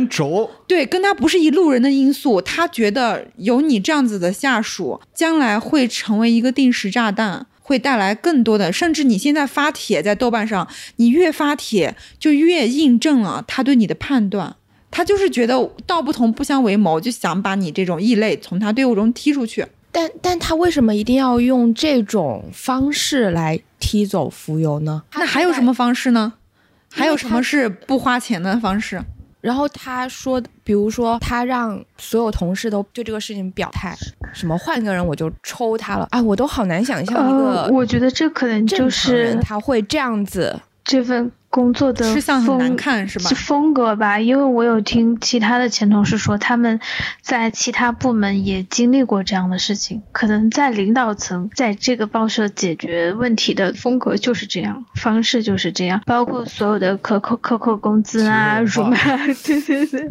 [0.68, 7.46] 对跟他不是一路人的因素，他觉得有你这样子的下属，将来会成为一个定时炸弹。
[7.62, 14.56] 会带来更多的，甚至你现在发帖在豆瓣上，你越发帖就越印证了他对你的判断。
[14.90, 19.66] 他就是觉得道不同不相为谋，就想把你这种异类从他队伍中踢出去。
[19.94, 25.04] 但但他为什么一定要用这种方式来踢走浮游呢？
[25.14, 26.34] 那还有什么方式呢？
[26.90, 29.02] 还有什么是不花钱的方式？
[29.42, 33.98] 然后他说，比如说他让所有同事都对这个事情表态，
[34.32, 41.32] 什么换个人我就抽他了，哎，我都好难想象一个，我觉得这可能就是他会这样子这份。
[41.52, 43.30] 工作的风是吧？
[43.36, 46.80] 风格吧，因为我有听其他的前同事说，他们
[47.22, 50.02] 在其他部门也经历过这样的事情。
[50.14, 58.96] 可能在领导层，在这个报社解决问题的风格就是这样，方式就是这样，包括所有的克扣克扣工资啊、辱骂，
[59.44, 60.10] 对对对，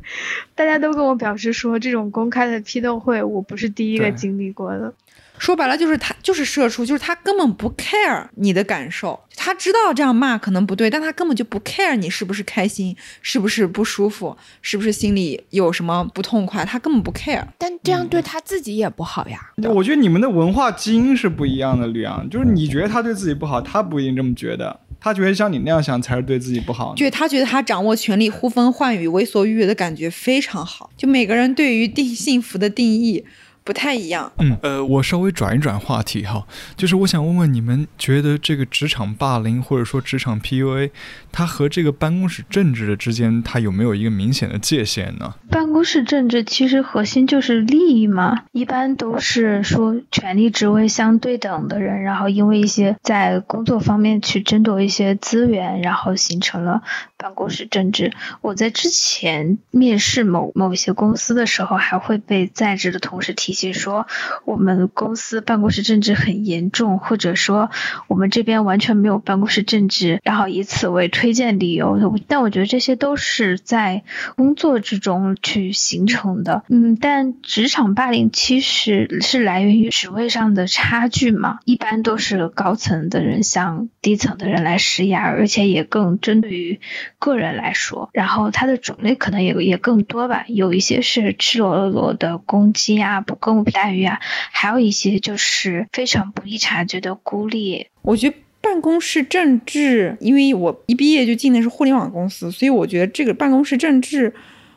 [0.55, 4.93] 大家都跟我表示说，这种公开的批斗会，我不是第一个经历过的。
[5.41, 17.43] 说白了就是他就是社畜，就是他根本不 care 你的感受，他知道这样骂可能不对，但他根本就不 care 你是不是开心，是不是不舒服，是不是心里有什么不痛快，他根本不 care。
[17.57, 19.41] 但这样对他自己也不好呀。
[19.75, 26.95] 我觉得你们的文化基因是不一样的，吕阳，就是你觉得他对自己不好，他不一定这么觉得，他觉得像你那样想才是对自己不好。
[26.95, 30.91] 就他觉得他掌握权力、呼风唤雨、为所欲为的感觉非常好。
[30.99, 33.25] 就每个人对于定幸福的定义。
[33.71, 34.33] 不太一样。
[34.39, 36.45] 嗯，呃，我稍微转一转话题哈，
[36.77, 40.91] 就是我想问问你们，觉得这个职场霸凌或者说职场 PUA，
[41.31, 45.37] 它和这个办公室政治的之间，它有没有一个明显的界限呢？
[45.49, 56.83] 办公室政治其实核心就是利益嘛，一般都是说权力职位相对等的人，然后因为一些在工作方面去争夺一些资源，然后形成了
[57.17, 58.13] 办公室政治。
[58.41, 63.51] 我在之前面试某某些公司的时候，还会被在职的同事提。
[63.51, 64.07] 提醒说
[64.45, 67.71] 我们公司办公室政治很严重，或者说
[68.09, 71.99] 我们这边完全没有办公室政治，然后以此为推荐理由。
[72.27, 74.03] 但我觉得这些都是在
[74.37, 76.63] 工作之中去形成的。
[76.69, 86.81] 嗯，但职场霸凌其实是来源于职位上的差距嘛，一般都是高层的人向低层的人来施压，而且也更针对于
[87.19, 88.09] 个人来说。
[88.15, 93.50] 然后它的种类可能也也更多吧，有一些是赤裸裸的攻击啊，不够。
[93.55, 94.19] 公不待遇啊，
[94.53, 97.87] 还有一些就是非常不易察觉的孤立。
[98.03, 104.33] 我觉得办公室政治，因为我一毕业就进的是互联网公司，所以我觉得这个办公室政治，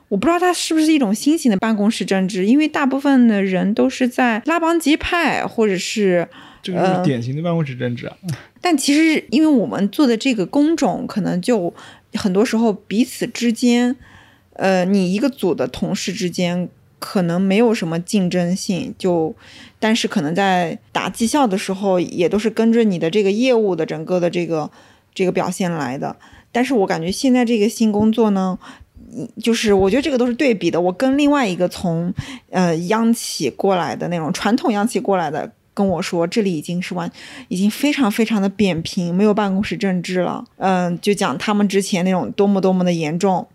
[0.07, 6.27] 我不知道它是不是一种新型的办公室政治，因为大部分的人都是在拉帮结派，或者是
[6.62, 8.15] 这个是典型的办公室政治啊。
[8.62, 11.73] 但其实，因为我们做的这个工种，可能就
[12.13, 13.93] 很多时候彼此之间，
[14.53, 16.69] 呃，你一个组的同事之间。
[17.05, 19.35] 可能没有什么竞争性，就，
[19.77, 24.71] 但是可能在打绩效的时候，也都是跟着你的这个业务的整个的这个
[25.13, 26.15] 这个表现来的。
[26.53, 28.57] 但是我感觉现在这个新工作呢，
[29.41, 30.79] 就是我觉得这个都是对比的。
[30.79, 32.13] 我跟另外一个从
[32.51, 37.11] 呃央企过来的那种传统央企过来的跟我说，这里已经是完，
[37.49, 40.45] 已经非常非常的扁平，没有办公室政治了。
[40.55, 43.45] 嗯，就讲他们之前那种多么多么的严重。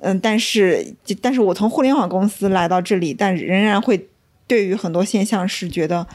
[0.00, 4.08] 嗯，但是但是我从互联网公司来到这里，但仍然会
[4.46, 6.06] 对于很多现象是觉得。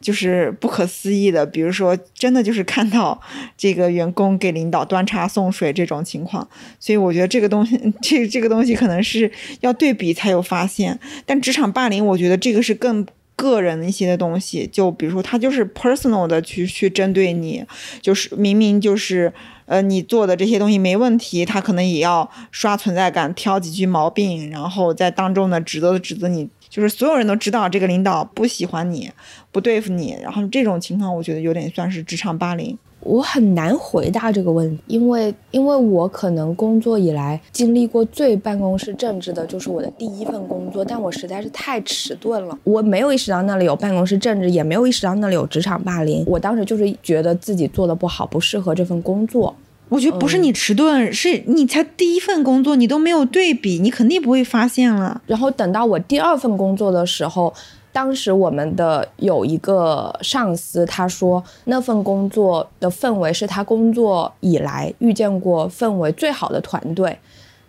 [0.00, 3.20] 就是不可思议的，比如说，真的就是看到
[3.56, 6.48] 这个员工给领导端茶送水这种情况，
[6.80, 9.30] 所以我觉得这个东西， 这这个东西可能是
[9.60, 10.98] 要对比才有发现。
[11.24, 13.06] 但职场霸凌，我觉得这个是更
[13.36, 17.64] 个人一些的东西，就比如说他就是 personal 的去去针对你，
[18.00, 19.32] 就是明明就是
[19.72, 26.46] 呃你做的这些东西没问题，他可能也要刷存在感，挑几句毛病，然后在当众的指责指责你。
[26.68, 29.10] 就是所有人都知道这个领导不喜欢你，
[29.50, 32.76] 不对付你，然后这种情况，我觉得有点算是职场霸凌。
[33.00, 46.24] 我很难回答这个问题，因为因为我可能工作以来经历过最办公室政治的就是我的第一份工作，但我实在是太迟钝了，我没有意识到那里有办公室政治，也没有意识到那里有职场霸凌。
[46.26, 49.54] 我当时就是觉得自己做的不好，不适合这份工作。
[49.92, 55.20] 我觉得不是你迟钝，是你才第一份工作，你都没有对比，你肯定不会发现了。
[55.26, 57.52] 然后等到我第二份工作的时候，
[57.92, 67.18] 当时我们的有一个上司，他说那份工作的氛围是他工作以来遇见过氛围最好的团队。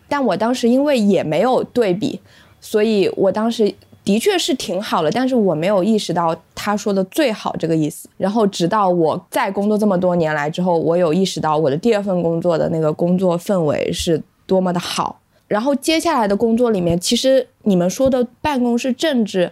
[0.08, 2.22] 但我当时因为也没有对比，
[2.62, 3.76] 所以我当时。
[4.04, 8.10] 的确是挺好的，但是我没有意识到他说的最好这个意思。
[8.18, 15.20] 然后直到我在工作这么多年来之后，我有意识到我的第二份工作的那个工作氛围是多么的好。
[15.48, 19.52] 然后接下来的工作里面，其实你们说的办公室政治，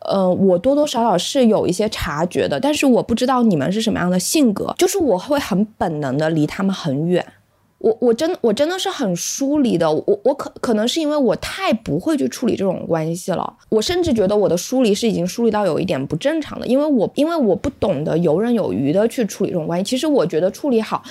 [0.00, 7.24] 呃，我多多少少是有一些察觉的，但是我不知道你们是什么样的性格，就是我会很本能的离他们很远。
[7.78, 19.84] 我我真我真的是很疏离的，我我可可能是因为我太不会去处理这种关系了，我甚至觉得我的疏离是已经疏离到有一点不正常的，因为我因为我不懂得游刃有余的去处理这种关系。
[19.84, 21.02] 其实我觉得处理好，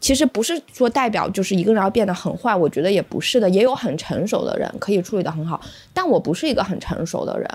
[0.00, 5.60] 其实不是说代表就是一个人要变得很坏，我觉得也不是的，也有很成熟的人可以处理得很好，
[5.92, 7.46] 但我不是一个很成熟的人。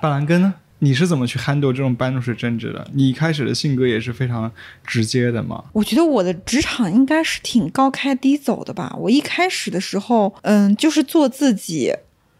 [0.00, 0.54] 板蓝根呢？
[0.80, 2.86] 你是怎么去 handle 这种办公室政治的？
[2.94, 4.50] 你一开始的性格也是非常
[4.86, 5.64] 直接的吗？
[5.72, 8.94] 我觉得我的职场应该是挺高开低走的吧。
[8.98, 11.92] 我一开始的时候，嗯，就是做自己，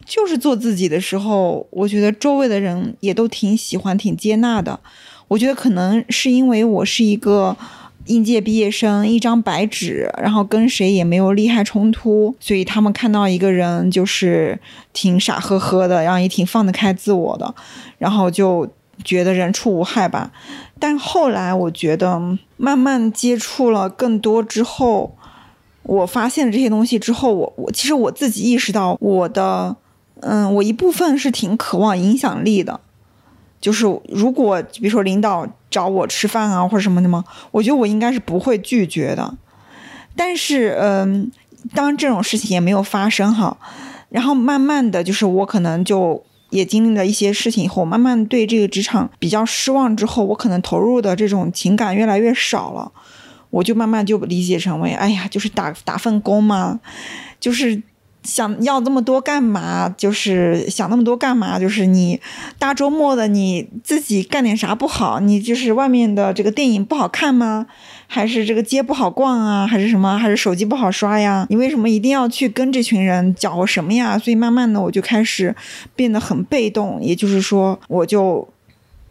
[0.05, 4.79] 就是做自己的时候，我觉得周围的人也都挺喜欢、挺接纳的。
[5.27, 7.57] 我觉得可能是因为我是一个。
[8.09, 14.59] 应届毕业生一张白纸，然后跟谁也没有利害冲突，所以他们看到一个人就是
[14.93, 17.53] 挺傻呵呵的，然后也挺放得开自我的，
[17.99, 18.67] 然后就
[19.03, 20.31] 觉得人畜无害吧。
[20.79, 22.19] 但后来我觉得
[22.57, 25.15] 慢慢接触了更多之后，
[25.83, 29.75] 我发现了这些东西之后，我我其实我自己意识到我的，
[30.21, 32.79] 嗯，我一部分是挺渴望影响力的。
[33.61, 37.23] 就是如果比如说领导找我吃饭啊或者什么的吗？
[37.51, 39.35] 我觉得我应该是不会拒绝的。
[40.15, 41.31] 但是嗯，
[41.73, 43.57] 当这种事情也没有发生哈，
[44.09, 52.91] 然后慢慢的就是我可能就也经历了一些事情以后，慢慢对这个职场比较失望之后，我可能投入的这种情感越来越少了，
[53.49, 56.79] 我就慢慢就理解成为，哎呀，就是打打份工嘛，
[57.39, 57.83] 就是。
[58.23, 59.87] 想要这么多干嘛？
[59.97, 61.57] 就是想那么多干嘛？
[61.57, 62.19] 就是你
[62.57, 65.19] 大周末的你自己干点啥不好？
[65.19, 67.65] 你就是外面的这个电影不好看吗？
[68.07, 69.65] 还是这个街不好逛啊？
[69.65, 70.17] 还是什么？
[70.17, 71.45] 还是手机不好刷呀？
[71.49, 74.17] 你为什么一定要去跟这群人搅和什么呀？
[74.17, 75.55] 所以慢慢的我就开始
[75.95, 78.47] 变得很被动，也就是说，我就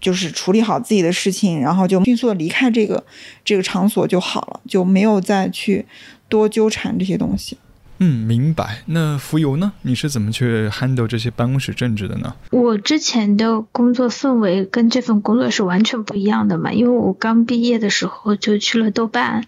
[0.00, 3.02] 就是处理好自己的事情，然后就迅速的离开这个
[3.44, 5.86] 这个场所就好了，就没有再去
[6.28, 7.56] 多纠缠这些东西。
[7.98, 8.82] 嗯，明白。
[8.86, 9.72] 那浮游呢？
[9.82, 12.34] 你是怎么去 handle 这些办公室政治的呢？
[12.50, 19.44] 我之前的工作氛围跟这份工作是完全不一样的嘛，因为我刚毕业的时候就去了豆瓣。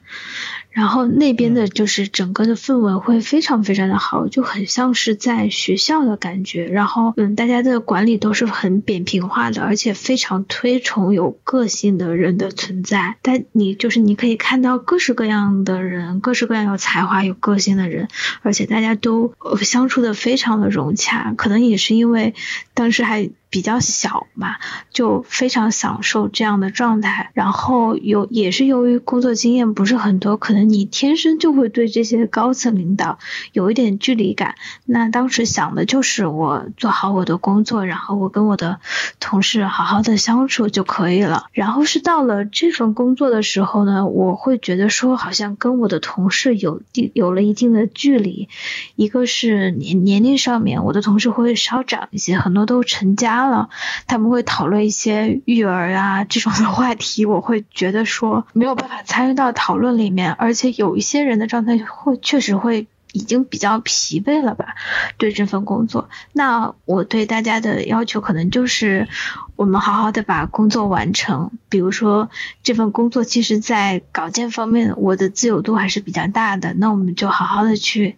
[0.71, 6.67] 然后那边的就是整个的氛围会非常非常的好，就很像是在学校的感觉。
[6.67, 13.17] 然后，嗯，大家的管理都是很扁平化的，而且非常推崇有个性的人的存在。
[13.23, 18.09] 但你就是你可以看到各式各样的人，各式各样有才华、有个性的人，
[18.43, 21.35] 而且大家都相处的非常的融洽。
[21.37, 22.35] 可能也是因为
[22.75, 23.31] 当时还。
[23.51, 24.57] 比较小嘛，
[24.93, 27.31] 就非常享受这样的状态。
[27.35, 33.19] 然后有也是由于工作经验不是很多，可能你天生就会对这些高层领导
[33.53, 34.55] 有一点距离感。
[34.85, 38.79] 那当时想的就是我做好我的工作，然后我跟我的
[39.19, 41.47] 同事好好的相处就可以了。
[41.53, 48.49] 然后是到了这份工作的时候呢，我会觉得说好像跟我的同事有定有了一定的距离。
[48.95, 53.40] 一个是年年龄上面，我的同事会稍长一些，很多都成家。
[53.49, 53.71] 了，
[54.07, 64.75] 他们会讨论一些育儿啊这种的话题，我会觉得说没有办法参与到讨论里面，而且有一些人的状态会确实会已经比较疲惫了吧，
[65.19, 66.09] 对这份工作。
[66.33, 69.09] 那我对大家的要求可能就是
[69.57, 72.31] 我们好好的把工作完成，比如说
[72.63, 78.17] 这份工作其实在稿件方面我的自由度还是比较大的，那我们就好好的去。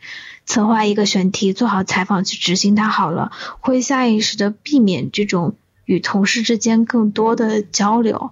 [0.52, 5.54] 策划一个选题，做好采访去执行它好了，会下意识的避免这种
[5.86, 8.30] 与同事之间更多的交流。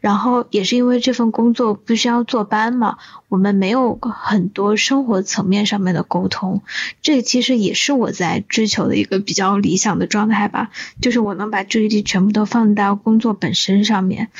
[0.00, 2.96] 然后也是因为这份工作必须要坐班嘛，
[3.28, 6.62] 我们没有很多生活层面上面的沟通。
[7.02, 14.30] 这其实也是我在追求的一个比较理想的状态吧，就是我能把注意力全部都放到工作本身上面。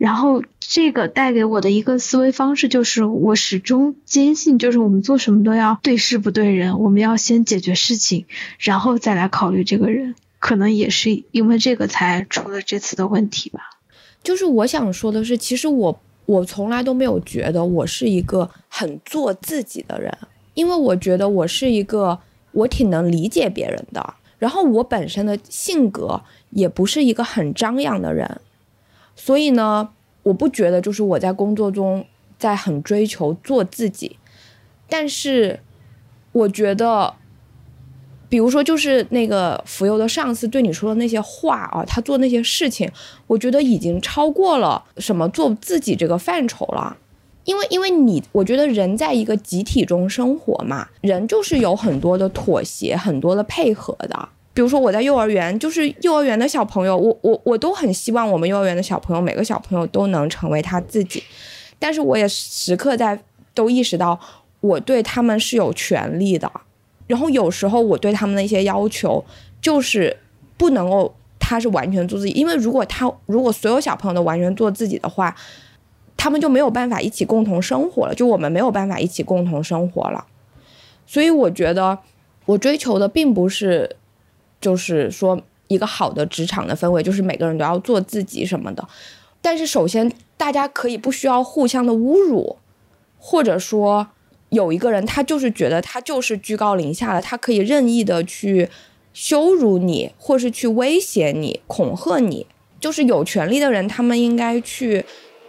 [0.00, 8.24] 然后这个带给我的一个思维方式就是，我始终坚信，就是我们做什么都要对事不对人，我们要先解决事情，
[8.58, 10.14] 然后再来考虑这个人。
[10.38, 13.60] 可能也是因为这个才出了这次的问题吧。
[14.22, 20.10] 就是我想说的是，其实我我从来都没有觉得我是一个很做自己的人，
[20.54, 22.18] 因为我觉得我是一个
[22.52, 28.40] 我挺能理解别人的，然后我本身的性格也不是一个很张扬的人。
[29.22, 29.90] 所以呢，
[30.22, 32.06] 我不觉得就是我在工作中
[32.38, 34.16] 在很追求做自己，
[34.88, 35.60] 但是
[36.32, 37.12] 我觉得，
[38.30, 42.90] 比如说就是那个浮游的上司对你说的那些话啊，他做那些事情，
[43.26, 46.96] 我觉得已经超过了什么做自己这个范畴了，
[47.44, 54.30] 因为因为你，我觉得人在一个集体中生活嘛，人就是有很多的妥协，很多的配合的。
[54.52, 61.22] 比如说我在幼儿园，就是幼儿园的小朋友，我我我都很希望我们幼儿园的小朋友每个小朋友都能成为他自己，
[61.78, 63.18] 但是我也时刻在
[63.54, 64.18] 都意识到
[64.60, 66.50] 我对他们是有权利的，
[67.06, 69.24] 然后有时候我对他们的一些要求
[69.62, 70.16] 就是
[70.56, 75.34] 不能够他是完全做自己，因为如果他如果所有小朋友都完全做自己的话，
[76.16, 80.26] 他们就没有办法一起共同生活了，就我们没有办法一起共同生活了，
[81.06, 81.96] 所以我觉得
[82.46, 83.96] 我追求的并不是。
[84.60, 88.86] 就是说，一个好的职场的氛围，就是每个人都要做自己什么的。
[89.40, 92.56] 但是，首先大家可以不需要互相的侮辱，
[93.18, 94.06] 或者说
[94.50, 98.68] 有一个人他就是觉得他就是居高临下的，他可以任意的去
[99.14, 102.46] 羞辱你，或是去威胁你、恐吓你。
[102.78, 105.04] 就是有权利的人，他们应该去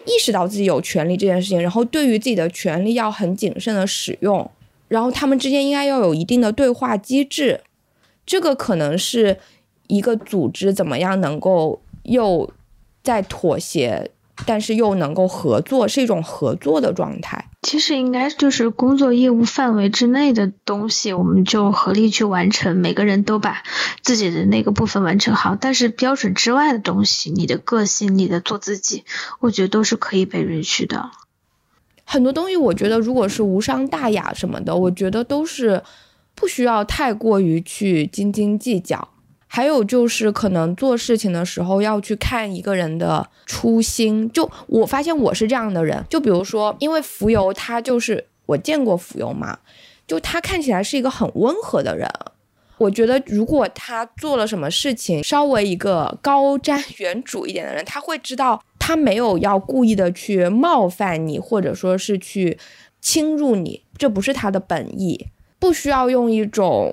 [0.06, 4.50] 意识到自己有权利这件事情，然后对于自己的权利要很谨慎的使用，
[4.88, 7.62] 然后他们之间应该要有一定的对话机制。
[8.26, 9.38] 这个可能是
[9.88, 12.50] 一个组织怎么样能够又
[13.04, 14.12] 在妥协，
[14.46, 17.50] 但是又能够合作，是一种合作的状态。
[17.64, 23.64] 其实应该就是工作业务范围之内的东西，我们就合力去完成，每个人都把
[24.02, 25.58] 自己的那个部分完成好。
[25.60, 29.04] 但是标准之外的东西，你的个性，你的做自己，
[29.40, 31.12] 我觉得都是可以被允许的。
[32.06, 35.84] 很多东西，我觉得如果是无伤大雅什么的，我觉得都是。
[36.42, 39.10] 不需要太过于去斤斤计较，
[39.46, 44.28] 还有就是可能做事情的时候要去看一个人的初心。
[44.32, 49.60] 就我发现我是这样的人，就比如说，因为浮游他就是我见过浮游嘛，
[50.08, 52.10] 就他看起来是一个很温和的人。
[52.80, 62.58] 我觉得如果他做了什么事情，稍微一个高瞻 远瞩一点的人，他会知道他没有要故意的去冒犯你，或者说是去
[63.00, 65.28] 侵入你，这不是他的本意。
[65.62, 66.92] 不需要用一种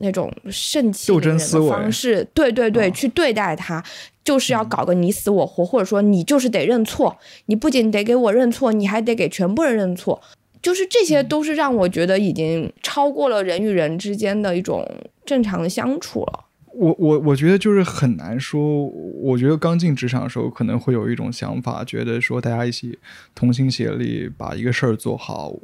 [0.00, 3.82] 那种盛气凌人的方式，对对对，去对待他，
[4.22, 7.16] 就是要搞个你死我活，或者说你就是得认错，
[7.46, 10.20] 你不仅得给我认错，你还得给全部人认错，
[10.60, 14.86] 就是这些都是让我觉得已经超过了人与人之间的一种
[15.24, 16.44] 正常的相处了。
[16.72, 22.98] 我我我觉得就是很难说，我觉得刚进职场的时候可能会有一种想法，觉得说大家一起
[23.34, 25.54] 同心协力把一个事儿做好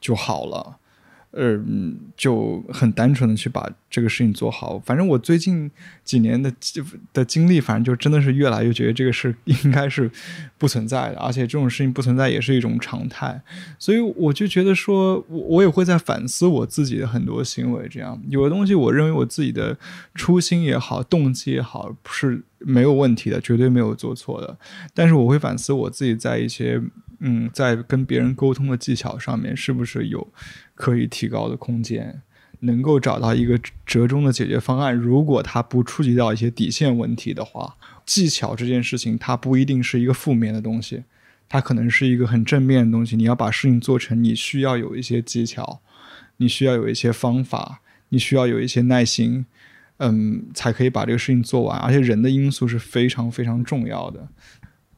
[0.00, 0.76] 就好了。
[1.36, 4.78] 嗯，就很单纯的去把这个事情做好。
[4.78, 5.68] 反正我最近
[6.04, 6.52] 几年的
[7.12, 10.08] 的经历，反正就真的是越来越觉得这个事应该是
[10.58, 13.42] 不存在的，而且这种事情不存在也是一种常态。
[13.78, 17.88] 所以我就觉得说，我我也会在反思我自己的很多行为。
[17.90, 19.76] 这样有的东西，我认为我自己的
[20.14, 24.56] 初心也好，动机也好，是没有问题的，绝对没有做错的。
[24.94, 26.80] 但是我会反思我自己在一些。
[27.26, 30.30] 嗯，在跟别人沟通的技巧上面，是不是有
[30.74, 32.20] 可以提高的空间？
[32.60, 34.94] 能够找到一个折中的解决方案。
[34.94, 41.04] 如果它不触及到一些底线问题的话，技巧这件事情它不一定是一个负面的东西，
[41.48, 43.16] 它可能是一个很正面的东西。
[43.16, 45.80] 你要把事情做成，你需要有一些技巧，
[46.36, 49.46] 你需要有一些方法，你需要有一些耐心，
[49.98, 51.78] 嗯，才可以把这个事情做完。
[51.80, 54.28] 而且人的因素是非常非常重要的。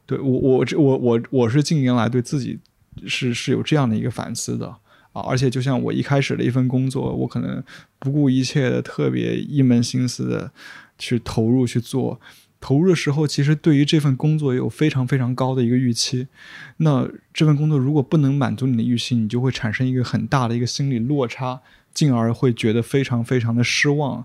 [0.06, 2.58] 对我，我这我我我是近年来对自己
[3.06, 4.68] 是是有这样的一个反思的
[5.12, 7.62] 啊，而且就像我一开始的一份工作，我可能
[7.98, 10.52] 不顾一切的特别一门心思的
[10.96, 12.20] 去投入去做，
[12.60, 16.28] 投入的时候，其实对于这份工作有非常非常高的一个预期，
[16.76, 21.60] 那这份工作如果不能满足你的预期，你就会产生一个很大的一个心理落差，
[21.92, 24.24] 进而会觉得非常非常的失望。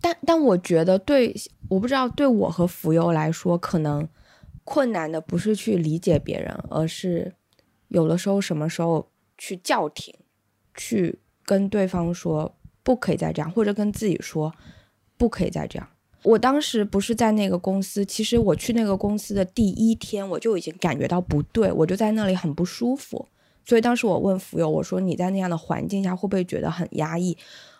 [0.00, 1.34] 但但我觉得对，
[1.68, 4.06] 我不知道对我和浮游来说可能。
[4.66, 7.32] 困难的不是去理解别人，而是
[7.86, 9.08] 有的时候什么时候
[9.38, 10.12] 去叫停，
[10.74, 14.52] 去跟对方说不可以再这样，或者跟自己说
[15.16, 15.88] 不可以再这样。
[16.24, 23.28] 我当时不是在那个公司，其实我去那个公司的第一天，我就已经感觉到不对，我就在那里很不舒服。
[23.64, 27.38] 所以当时我问浮友，我说你在那样的环境下会不会觉得很压抑？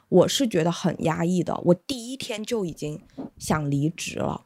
[0.08, 3.02] 我是觉得很压抑的，我第一天就已经
[3.38, 4.44] 想离职了。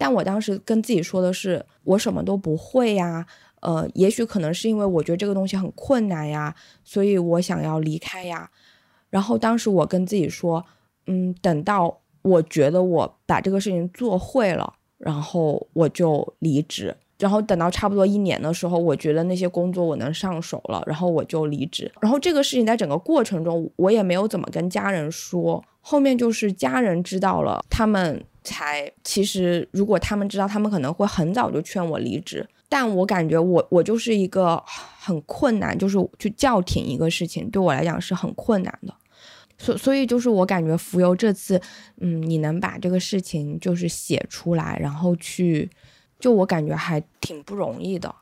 [0.00, 3.26] 但我当时跟自己说的是，我什么都不会呀，
[3.60, 8.50] 呃，也许可能是因为我觉得这个东西很困难呀，所以我想要离开呀。
[9.10, 10.64] 然后当时我跟自己说，
[11.06, 16.96] 嗯，等到我觉得我把这个事情做会了，然后我就离职。
[17.18, 21.92] 然后等到差不多一年的时候，我觉得那些工作我能上手了，然后我就离职。
[22.00, 25.62] 然后这个事情在整个过程中，我也没有怎么跟家人说。
[25.82, 28.24] 后面就是家人知道了，他们。
[28.42, 32.46] 才其实，如果他们知道，他们可能会很早就劝我离职。
[32.68, 38.94] 但我感觉我我就是一个很困难，就是去叫停一个事情，对我来讲是很困难的。
[39.58, 41.60] 所所以就是我感觉浮游这次，
[42.00, 45.68] 嗯，你能把这个事情就是写出来，然后去，
[46.18, 48.14] 就我感觉还挺不容易的。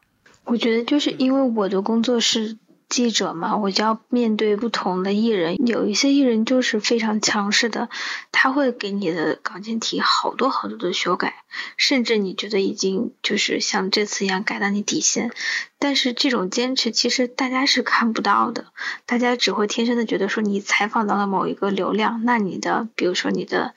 [0.45, 2.59] 我觉得就是因为我的工作是。
[2.89, 7.91] 记者嘛，我就要面对不同的艺人，有一些艺人就是非常强势的，
[8.33, 11.45] 他会给你的稿件提好多好多的修改，
[11.77, 15.31] 甚至你觉得已经就是像这次一样改到你底线，
[15.79, 18.67] 但是这种坚持其实大家是看不到的，
[19.05, 23.75] 大家只会天生的觉得说你采访到了某一个流量，那你的比如说你的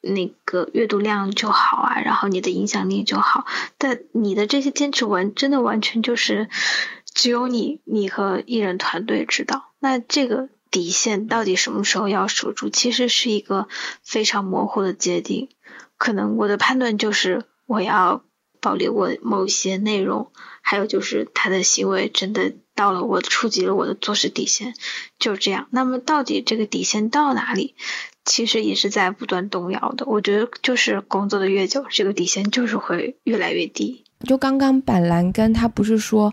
[0.00, 3.44] 那个阅读量就好啊，然后你的影响力就好，
[3.76, 6.48] 但你的这些坚持完真的完全就是。
[7.18, 9.72] 只有你，你和艺人团队知道。
[9.80, 13.66] 那这个底线到底什么时候要守住，其实是一个
[14.04, 15.48] 非常模糊的界定。
[15.96, 18.22] 可能我的判断就是，我要
[18.60, 20.30] 保留我某些内容，
[20.62, 24.74] 还有就是他的行为真的到了我触及了我的做事底线，
[25.18, 25.66] 就这样。
[25.72, 27.74] 那么到底这个底线到哪里，
[28.24, 30.06] 其实也是在不断动摇的。
[30.06, 34.04] 我觉得就是工作的越久，这个底线就是会越来越低。
[34.24, 36.32] 就刚刚板蓝根他不是说。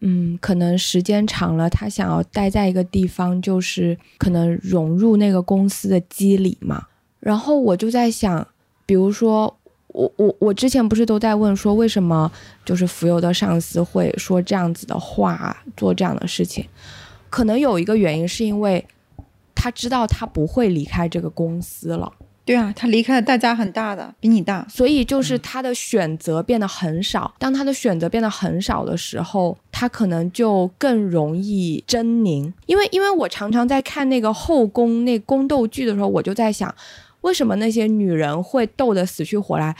[0.00, 6.86] 嗯，可能时间长了，他想要待在一个地方，就是可能融入那个公司的机理嘛。
[7.20, 8.46] 然后我就在想，
[8.86, 12.30] 比如说我我我之前不是都在问说，为什么
[12.64, 16.64] 就是浮游的上司会说这样子的话，做这样的事情？
[17.28, 18.86] 可能有一个原因是因为
[19.54, 22.12] 他知道他不会离开这个公司了。
[22.48, 27.30] 对啊，他离开的代价很大的，比你大，所以就是他的选择变得很少。
[27.38, 32.50] 当他的选择变得很少的时候，他可能就更容易狰狞。
[32.64, 36.74] 因为，因为我常常在看那个后宫那宫斗剧的时候，我就在想，
[37.20, 39.76] 为什么那些女人会斗得死去活来？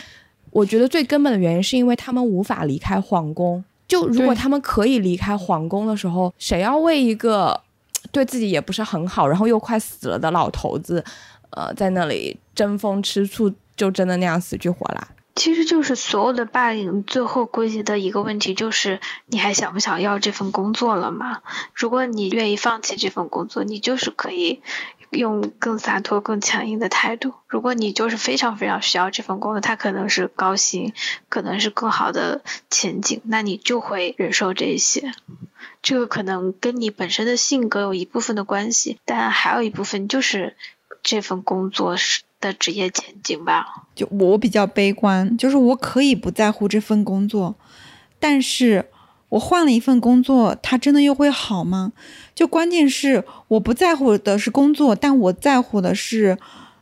[0.51, 3.65] 我觉得最根本的原因是因为他们无法离开皇宫。
[3.89, 7.59] 就如果他们可以离开皇宫的时候，谁要为一个
[8.13, 11.03] 对自己也不是很好，然后又快死了的老头子？
[11.51, 15.09] 呃，在那里争风吃醋，就真的那样死去活来。
[15.35, 21.43] 其实就是所有的霸凌，最后归结的一个问题就是：你还想不想要这份工作了吗？
[21.75, 24.61] 如果你愿意放弃这份工作，你就是可以
[25.11, 27.35] 用更洒脱、更强硬的态度。
[27.47, 30.93] 如果你就是非常非常需要这份工作，它可能是高薪，
[31.29, 35.13] 可能是更好的前景，那你就会忍受这些。
[35.81, 40.57] 这个可能跟你本身的性格有一部分的关系，但还有一部分就是
[41.11, 43.87] 这份工作是的职业前景吧。
[43.95, 47.57] 就我比较悲观，就是我可以不在乎这份工作，
[48.21, 48.91] 但是
[49.31, 51.93] 我换了一份工作，它真的又会好吗？
[52.35, 56.37] 就关键是我不在乎的是工作，但我在乎的是，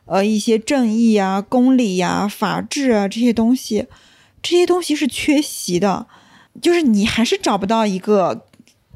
[0.06, 3.86] 呃，一些正义啊、公理呀、法治啊这些东西，
[4.42, 6.08] 这些东西是缺席的，
[6.60, 8.44] 就是你还是找不到一个。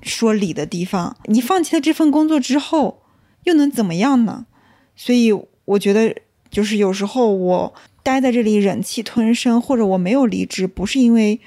[0.03, 3.03] 说理的地方，你放弃了这份工作之后，
[3.45, 4.47] 又能怎么样呢？
[5.03, 5.33] 所以
[5.65, 6.15] 我觉得，
[6.51, 11.41] 就是有时候我待在这里忍气吞声，或者我没有离职，不是因为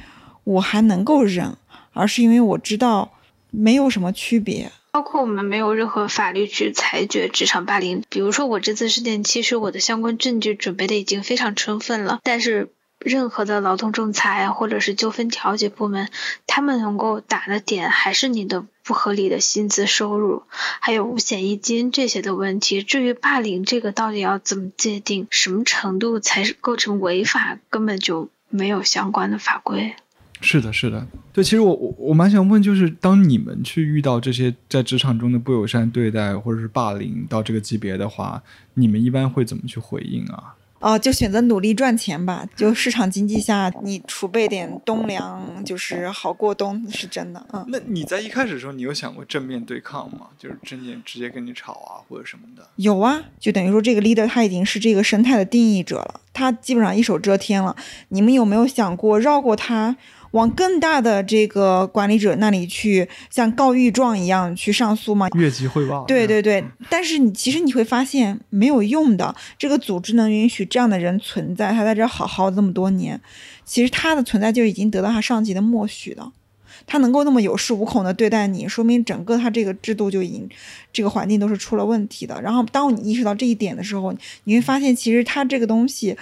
[0.44, 1.56] 我还能够忍，
[1.92, 3.14] 而是因为我知道
[3.52, 4.72] 没有什么区别。
[4.92, 8.04] 包括我们没有任何法律去裁决职场霸凌。
[8.10, 12.72] 比如说我这次事件，其实我的相关证据准备的已经非常充分了，但是。
[13.00, 16.08] 任何的劳动仲裁或者是纠纷调解部门，
[16.48, 20.44] 他们能够打的点还是你的不合理的薪资收入，
[20.80, 22.84] 还有五险一金这些的问题。
[22.84, 29.96] 至于霸凌这个到底要怎么界定，什么程度才是构成违法，根本就没有相关的法规。
[30.42, 31.42] 是的，是的，对。
[31.42, 40.56] 其实我我我蛮想问，就是当你们去遇到这些在职场中的不友善对待或者是霸凌到这个级别的话，你们一般会怎么去回应啊？
[40.84, 42.46] 哦，就选择努力赚钱吧。
[42.58, 47.44] 就市场经济下，你储备点冬粮，就是好过冬，是真的。
[47.54, 50.28] 嗯，那你在一开始的时候，你有想过正面对抗吗？
[50.38, 52.68] 就是正面直接跟你吵啊，或者什么的？
[52.76, 57.74] 有啊，就等于说这个 leader 他已经是这个生态的定义者了，他基本上一手遮天了。
[58.10, 59.96] 你们有没有想过绕过他？
[60.34, 65.28] 往更大的这个管理者那里去，像告御状一样去上诉吗？
[65.36, 66.06] 越级汇报。
[66.06, 69.36] 对对对，但是你其实你会发现没有用的。
[69.60, 73.22] 这个组织能允许这样的人存在，他在这好好这么多年，
[73.64, 76.32] 其实他的存在就已经得到他上级的默许了。
[76.88, 80.50] 他能够那么有恃无恐的对待你，说明整个他这个制度就已经
[80.92, 82.42] 这个环境都是出了问题的。
[82.42, 84.12] 然后当你意识到这一点的时候，
[84.46, 86.18] 你会发现其实他这个东西。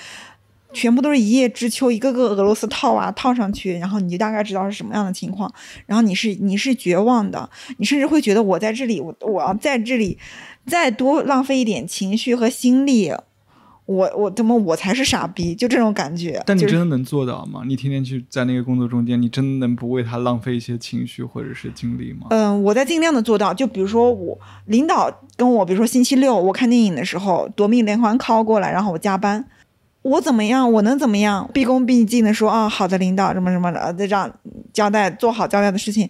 [0.73, 5.51] 全部都是一叶知秋，一个个俄罗斯套娃套上去，然后你就大概知道是什么样的情况。
[5.85, 10.17] 然后你是你是绝望的，你甚至会觉得我在这里，我我要在这里
[10.65, 13.11] 再多浪费一点情绪和心力，
[13.85, 15.53] 我我怎么我才是傻逼？
[15.53, 16.41] 就这种感觉。
[16.45, 17.63] 但你真的能做到吗？
[17.67, 22.27] 你天天去在那个工作中间，你真的能不为他浪费一些情绪或者是精力吗？
[22.29, 23.53] 嗯，我在尽量的做到。
[23.53, 29.45] 就比如说我领导跟我，比如说星期六我看电影的时候，夺命连环 call 过来，然后我加班。
[30.03, 30.71] 我怎么样？
[30.71, 31.47] 我能怎么样？
[31.53, 34.31] 毕恭毕敬的说啊，好的，领导什么什么的，这样
[34.73, 36.09] 交代做好交代的事情。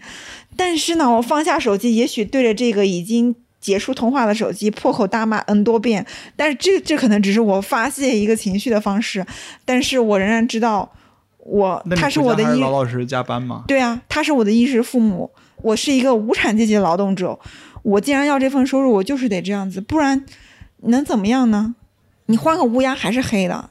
[0.56, 6.06] 但是呢，我放下手机，也许对着这个已经结束通话的手机破口大骂 n 多遍。
[6.38, 9.26] 但是这这可能只是我发泄一个情绪的方式。
[9.66, 10.90] 但是我仍然知道，
[11.40, 13.66] 我他是我的衣老老实实加班吗？
[13.68, 15.30] 对啊，他是我的衣食父母。
[15.64, 17.38] 我是一个无产阶级的劳动者，
[17.84, 20.26] 我既然要这份收入，我就是得这样子，不然
[20.84, 21.76] 能怎么样呢？
[22.28, 23.70] 你换个乌鸦还是黑的。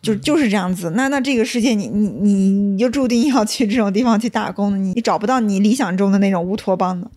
[0.00, 7.10] 就就是这样子，那那这个世界，你你你你就注定要去这种地方去打工的，你你找不到你理想中的那种乌托邦的，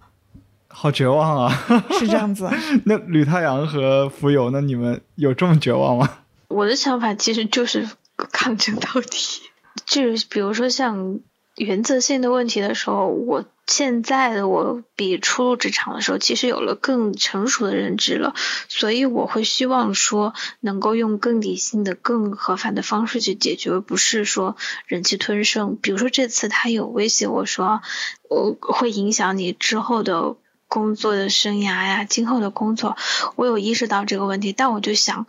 [0.68, 1.66] 好绝望啊！
[2.00, 2.50] 是这样子。
[2.86, 6.10] 那吕太阳和浮游，那你们有这么绝望吗？
[6.48, 7.88] 我的想法其实就是
[8.32, 9.42] 抗争到底，
[9.86, 11.20] 就是比如说像
[11.58, 13.46] 原则性的问题的时候，我。
[13.72, 18.36] 现在的我比初入职场的时候，其实有了更成熟的认知了，
[18.68, 24.58] 所以我会希望说，能够用更理性的、更合法的方式去解决，而不是说
[24.88, 25.78] 忍气吞声。
[25.82, 27.82] 比如说这次他有威胁我说，
[28.30, 30.36] 我会影响你之后的
[30.68, 32.98] 工作的生涯呀，今后的工作，
[33.38, 35.26] 我有意识到这个问题，但我就想。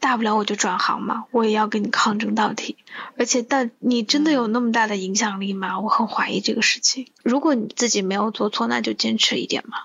[0.00, 2.76] 大不了我就转行嘛，我也要跟你抗争到底。
[3.16, 5.80] 而且，但你真的有那么大的影响力吗？
[5.80, 7.08] 我很怀疑这个事情。
[7.24, 9.78] 如果你自己没有做错，那就坚持一点嘛。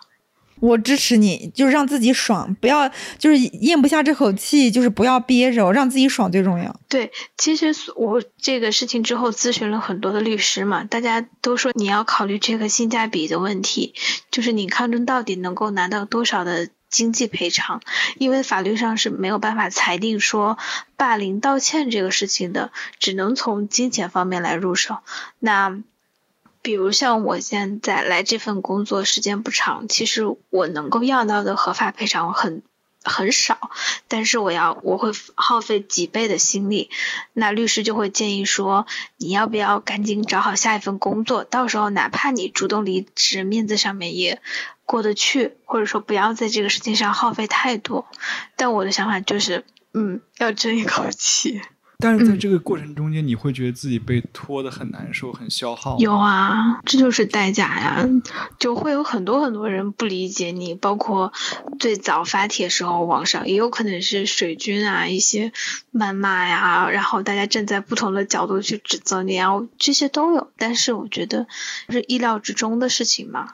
[0.60, 6.80] 我支持你，就是让自己爽，不要就是咽不下这口气，就是不要憋着，让自己爽最重要。
[6.88, 13.94] 对，其实我这个事情之后咨询了很多的律师嘛，大家都说你要考虑这个性价比的问题，
[14.32, 16.70] 就是你抗争到底能够拿到多少的。
[16.94, 17.82] 经济赔偿，
[18.20, 20.60] 因为法律上是没有办法裁定说
[20.96, 25.00] 霸凌道歉这个事情的，只能从金钱方面来入手。
[25.40, 25.80] 那
[26.62, 32.62] 比如像我现在来这份工作时间不长，其实我能够要到的合法赔偿很
[33.04, 33.72] 很少，
[34.08, 36.92] 但是我要我会耗费几倍的心力。
[37.34, 38.86] 那律师就会建议说，
[39.18, 41.44] 你要不要赶紧找好下一份工作？
[41.44, 44.42] 到时候哪怕你主动离职，面子上面也。
[44.86, 48.06] 过得去，或者说不要在这个事情上耗费太多。
[48.56, 49.64] 但我的想法就是，
[49.94, 51.62] 嗯，要争一口气。
[52.00, 55.98] 但是在这个过程中间，你会觉得自己被拖得很难受、很消耗。
[56.00, 58.06] 有啊，这就是代价呀，
[58.60, 61.32] 就会有很多很多人不理解你，包括
[61.80, 65.54] 最早发帖时候，网上也有可能是水军啊，一些
[65.94, 70.52] 谩骂呀，然后大家站在不同的角度去指责你啊，这些都有。
[70.58, 71.48] 但是我觉得
[71.88, 73.54] 是意料之中的事情嘛。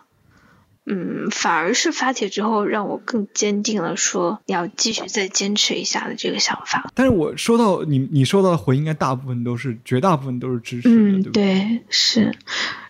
[0.89, 6.91] 嗯，反而是发帖之后，让我更坚定了说要继续再坚持一下的这个想法。
[6.95, 10.89] 但是我收到你你收到的回应，应该大部分都是绝大部分都是支持
[11.21, 11.83] 的，对对？
[11.89, 12.35] 是。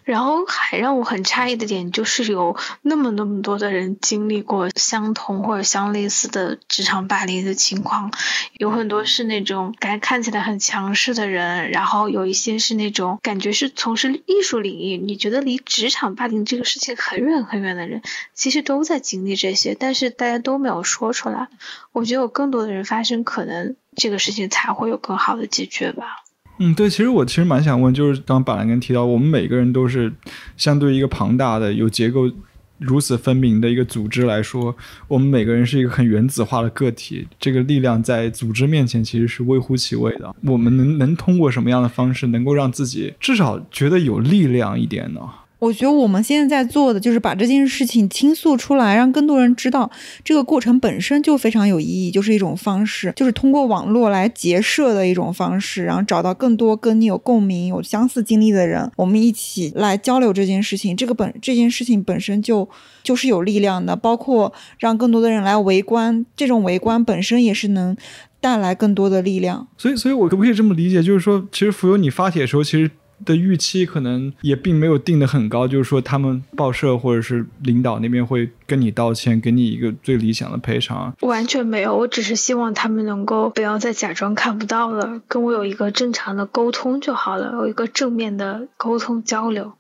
[0.10, 8.12] 然后还让我很诧异的点就是有那么那么多的人经历过相同或者相类似的职场霸凌的情况，
[8.54, 18.02] 有很多是那种感觉看起来很强势的人，然后有一些是那种感觉是从事艺术领域，你觉得离职场霸凌这个事情很远很远的人，
[18.34, 21.50] 其实都在经历这些，但是大家都没有说出来。
[21.92, 26.24] 我觉得有更多的人发生，可能这个事情才会有更好的解决吧。
[26.60, 30.12] 嗯，对，其实我其实蛮想问，就是刚板蓝根提到，我们每个人都是
[30.58, 32.30] 相对一个庞大的、有结构
[32.78, 34.76] 如此分明的一个组织来说，
[35.08, 40.36] 我们每个人是一个很原子化的个体，这个力量在组织面前其实是微乎其微的。
[40.44, 45.22] 我们能能通过什么样的方式，能够让自己至少觉得有力量一点呢？
[45.60, 49.92] 我觉得我们现在在做的就是把这件事情倾诉出来，让更多人知道。
[50.24, 60.96] 这个过程本身就非常有意义，就是一种方式，就是通过网络来结社的一种方式，然后找到更多跟你有共鸣、有相似经历的人，我们一起来交流这件事情。
[60.96, 62.68] 这个本这件事情本身就
[63.04, 67.98] 就是有力量的，包括让更多的人来围观，这种围观本身也是能
[68.40, 69.68] 带来更多的力量。
[69.78, 72.90] 所以，所以我可不可以这么理解，就是说，其实浮游你发帖的时候，其实。
[73.26, 81.14] 的预期可能也并没有定得很高，就是说他们报社或者是领导那边会跟你道歉，给你一个最理想的赔偿。
[81.22, 89.74] 完全没有，我只是希望他们能够不要再假装看不到了，跟我有一个正常的沟通就好了，有一个正面的沟通交流，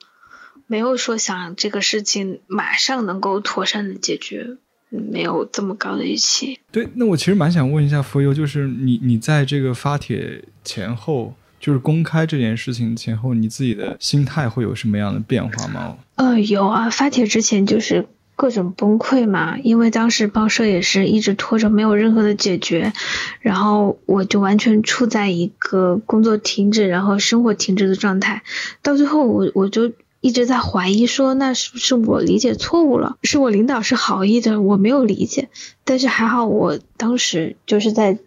[0.68, 4.58] 没有说想这个事情马上能够妥善的解决，
[4.90, 6.60] 没有这么高的预期。
[6.72, 11.34] 对，那我其实蛮想问一下浮游，就是你你在这个发帖前后。
[11.60, 15.98] 就是公开这件事情前后，你自己的心态会有什么样的变化吗？
[16.16, 22.94] 呃，有啊，发帖之前就是各种崩溃嘛，因为当时报社也是一直拖着，没有任何的解决，
[23.42, 28.44] 然后我就完全处在一个工作停止，然后生活停止的状态。
[28.82, 29.92] 到最后，我我就
[30.22, 33.18] 一直在怀疑，说那是不是我理解错误了？
[33.24, 35.50] 是我领导是好意的，我没有理解。
[35.84, 38.18] 但是还好，我当时就是在。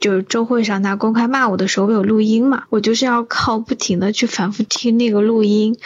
[0.00, 2.64] 就是周会上他公开骂我的时候，我有录音嘛？
[2.70, 5.76] 我就是要靠不停的去反复听那个录音，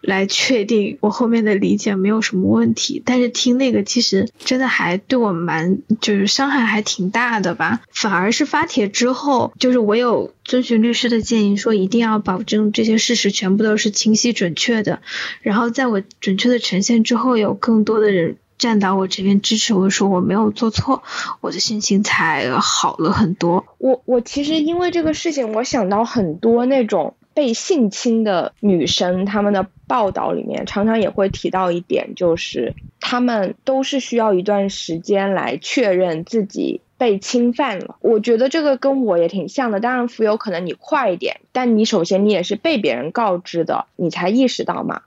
[0.00, 3.02] 来确定我后面的理解没有什么问题。
[3.04, 7.80] 但是听那个其实真的还对我蛮，就是伤害还挺大的吧。
[7.92, 15.00] 反而是发帖之后，就是我有遵循律师的建议，说一定要保证这些事实全部都是清晰准确的。
[15.40, 18.36] 然后在我准确的呈现之后，有更多的人。
[18.62, 21.02] 站到我这边支持我说我没有做错，
[21.40, 23.66] 我的心情才好了很多。
[23.78, 37.96] 我我其实因为这个事情，我想到很多那种被性侵的女生，她们的报道里面常常也会提到一点，就是她们都是需要一段时间来确认自己被侵犯了。
[37.98, 39.80] 我觉得这个跟我也挺像的。
[39.80, 45.02] 当然，浮游可能你快一点，但你首先你也是被别人告知的，你才意识到嘛。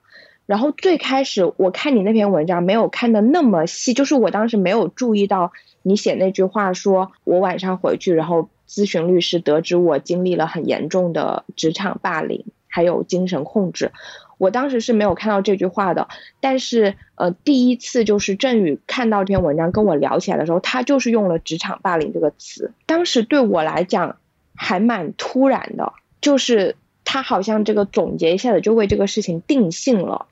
[0.46, 13.92] 然后最开始我看你那篇文章没有看的那么细，就是我当时没有注意到你写那句话，说我晚上回去，然后咨询律师，得知我经历了很严重的职场霸凌，还有精神控制。
[14.38, 16.10] 我当时是没有看到这句话的，
[16.42, 24.18] 但是呃，第一次就是振宇看到这篇文章跟我聊起来的时候，他就是用了职场霸凌这个词，当时对我来讲
[24.54, 26.76] 还蛮突然的，就是
[27.06, 30.28] 他好像这个总结一下子就为这个事情定性了。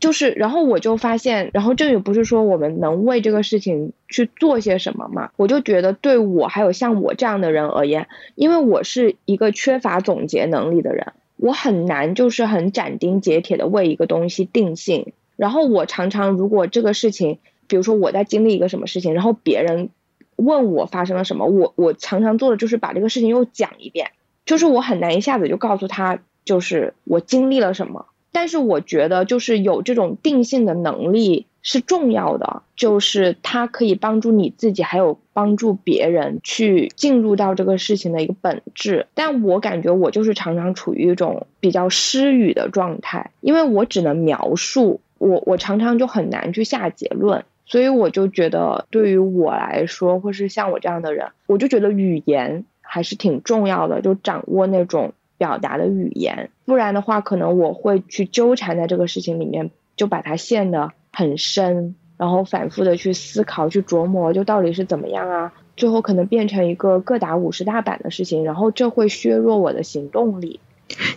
[0.00, 5.30] 就是，然后我就发现，然后这也不是说我们能为这个事情去做些什么嘛？
[5.36, 15.12] 我就觉得，对我还有像我这样的人而言，因为我是一个缺乏总结能力的人，我很难就是很斩钉截铁的为一个东西定性。
[15.36, 19.90] 然后我常常，如果这个事情，比如说我在经历一个什么事情，然后别人
[20.36, 24.10] 问我发生了什么，我我常常做的就是把这个事情又讲一遍，
[24.44, 28.06] 就是我很难一下子就告诉他，就是我经历了什么。
[28.34, 39.06] 但是我觉得，就是有这种定性的能力是重要的，就是它可以帮助你自己，还有帮助别人去进入到这个事情的一个本质。
[39.14, 47.44] 但我感觉我就是常常处于一种比较失语的状态，因为我只能描述，我我常常就很难去下结论。
[47.66, 65.52] 所以我就觉得，对于我来说，或是像我这样的人，我就觉得语言还是挺重要的，就掌握那种表达的语言，不然的话，可能我会去纠缠在这个事情里面，就把它陷得很深，然后反复的去思考、去琢磨，就到底是怎么样啊？
[65.76, 70.60] 最后可能变成一个各打五十大板的事情，然后这会削弱我的行动力。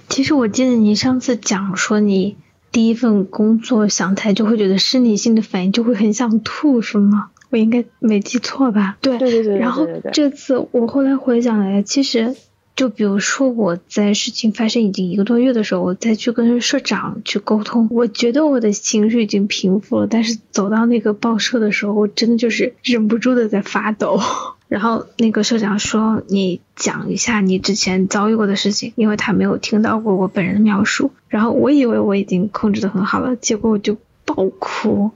[0.09, 2.37] 其实我记得你上次讲说你。
[2.69, 7.31] 第一份工作想起来就会觉得生理性的反应就会很想吐，是吗？
[7.49, 8.97] 我应该没记错吧？
[9.01, 9.57] 对对对对。
[9.57, 12.35] 然后这次我后来回想来，其实
[12.77, 24.21] 就比如说我在事情发生已经一个多月的时候，我再去跟社长去沟通，我觉得我的情绪已经平复了，但是走到那个报社的时候，我真的就是忍不住的在发抖。
[24.69, 35.11] 然后那个社长说：“你讲一下你之前遭遇过的事情，因为他没有听到过我本人的描述。”然后我以为我已经控制的很好了，结果我就爆哭，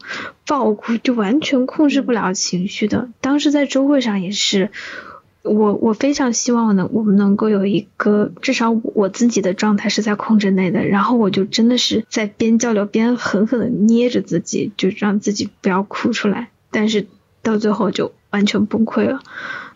[0.47, 3.09] 爆哭就完全控制不了情绪的。
[3.19, 4.71] 当时在周会上也是，
[5.43, 10.85] 我我非常希望能我们能够有一个至少我自己的状态是在控制内的。
[10.85, 16.49] 然后我就真的是在边交流边狠狠的捏着自己，就让自己不要哭出来。
[16.69, 17.07] 但是
[17.41, 18.11] 到最后就。
[18.31, 19.19] 完全崩溃了，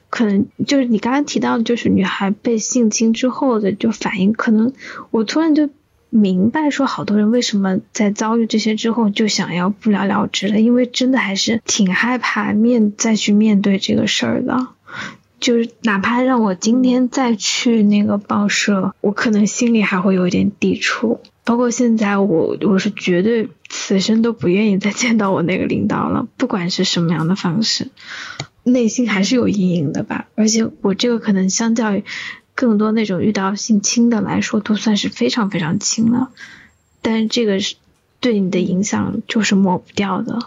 [0.10, 4.72] 可能就是你刚刚提到，就是女孩被性侵之后的就反应，可能
[5.12, 5.70] 我突然就
[6.10, 14.68] 明白说，好多人为什么在遭遇这些之后就想要不了了之了，因为真的还是挺害怕面再去面对这个事儿的，
[15.40, 23.50] 就是哪怕让我今天再去那个报社，我可能心里还会有一点抵触，包括现在我我是绝对。
[23.68, 27.90] 此生都不愿意再见到我那个领导了，不管是什么样的方式，
[28.64, 30.28] 内心还是有阴影的吧。
[30.36, 32.04] 而且我这个可能相较于
[32.54, 36.30] 更多那种遇到性侵的来说，都算是非常非常轻了。
[37.02, 37.76] 但是这个是
[38.22, 40.40] 对你的影响就是抹不掉的。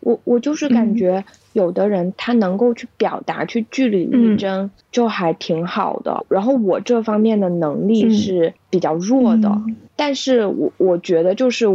[0.00, 6.24] 我我就是感觉有的人他能够去表达、去据理力争，就还挺好的。
[6.28, 9.60] 然后我这方面的能力是比较弱的，
[9.96, 11.66] 但是我我觉得就是。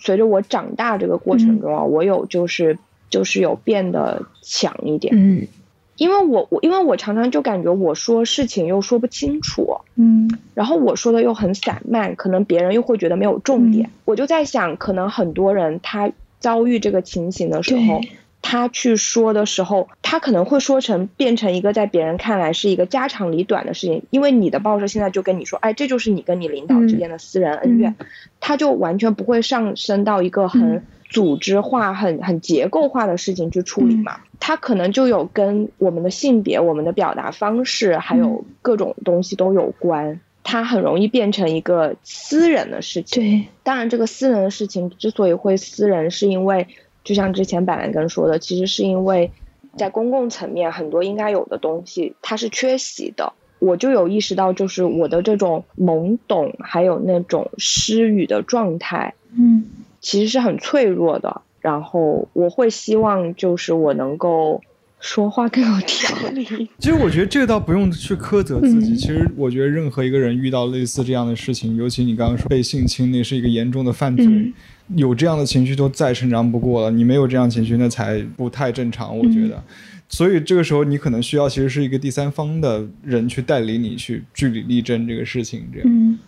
[0.00, 2.78] 随着我长大这个过程中啊，我有就是
[3.10, 5.48] 就是有变得强一点，嗯，
[5.96, 18.00] 因为我我因为我常常就感觉我说事情又说不清楚，嗯，然后我说的又很散漫，可能别人又会觉得没有重点，我就在想，可能很多人他遭遇这个情形的时候。
[18.40, 27.96] 他去说的时候，他可能会说成变成一个在别人看来是一个家长里短的事情，因为你的报社现在就跟你说，哎，这就是你跟你领导之间的私人恩怨，
[28.38, 34.20] 他就完全不会上升到一个很组织化、很很结构化的事情去处理嘛。
[34.38, 43.22] 他可能就有跟我们的性别、我们的表达方式，还有各种东西都有关，他很容易变成一个私人的事情。
[43.22, 46.66] 对，当然这个私人的事情之所以会私人，是因为。
[47.04, 49.30] 就像之前板蓝根说的，其实是因为
[49.78, 53.32] 在公共层面很多应该有的东西它是缺席的。
[53.60, 59.64] 我就有意识到，就是我的这种懵懂，还有那种失语的状态，嗯，
[60.00, 61.40] 其实是很脆弱的。
[61.60, 64.60] 然后我会希望，就是我能够
[65.00, 66.44] 说话更有条理。
[66.78, 68.96] 其实我觉得这个倒不用去苛责自己。
[68.96, 74.52] 其实我觉得任何一个人遇到类似这样的事情，尤其你刚刚说被性侵，那是一个严重的犯罪。
[74.96, 79.62] 有这样的情绪都再正常不过了，你没有这样情绪那才不太正常，我觉得。
[80.08, 86.18] 所以这个时候你可能需要其实是一个第三方的人去带领你去据理力争这个事情，这样。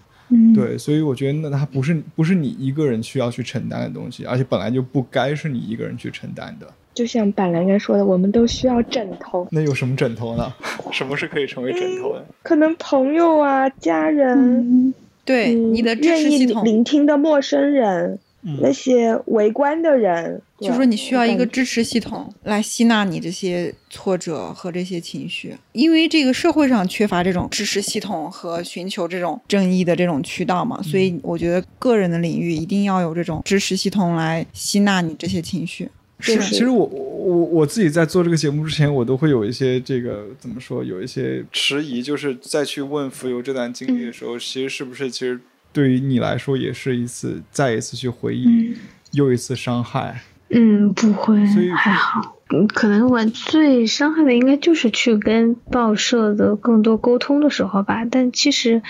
[0.54, 6.72] 对，所以我觉得那它不是不是你一个人需要去承担的东西，而且本来就不该是你一个人去承担的。
[6.94, 9.46] 就像板蓝根说的，我们都需要枕头。
[9.50, 10.52] 那有什么枕头呢？
[10.92, 12.24] 什么是可以成为枕头的？
[12.42, 14.92] 可能朋友啊，家人。
[15.24, 16.64] 对，你的支持系统。
[16.64, 18.18] 聆听的陌生人。
[18.62, 35.90] 那些围观的人，就说你需要一个支持系统来吸纳你这些挫折和这些情绪，因为这个社会上缺乏这种支持系统和寻求这种正义的这种渠道嘛，所以我觉得个人的领域一定要有这种支持系统来吸纳你这些情绪。
[36.20, 45.40] 是，其实我我我自己在做这个节目之前，我都会有一些这个怎么说，有一些迟疑，就是再去问浮游这段经历的时候，其实是不是其实。
[45.72, 48.74] 对于你来说，也是一次再一次去回忆，
[49.12, 50.20] 又一次伤害。
[50.48, 52.38] 嗯，不会，所还好。
[52.52, 58.04] 嗯，可能我最伤害的应该就是去跟报社的更多沟通的时候吧。
[58.04, 58.82] 但其实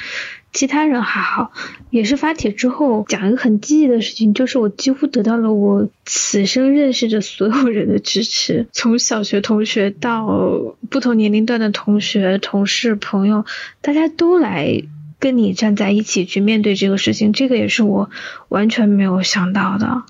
[0.52, 1.52] 其他人还好，
[1.90, 13.44] 也是发帖之后讲一个很积极的事情，就是我几乎得到了我此生认识的所有人的支持，从小学同学到不同年龄段的同学、同事、朋友，
[13.80, 14.82] 大家都来。
[15.20, 18.08] 跟你站在一起去面对这个事情，这个也是我
[18.48, 20.04] 完全没有想到的。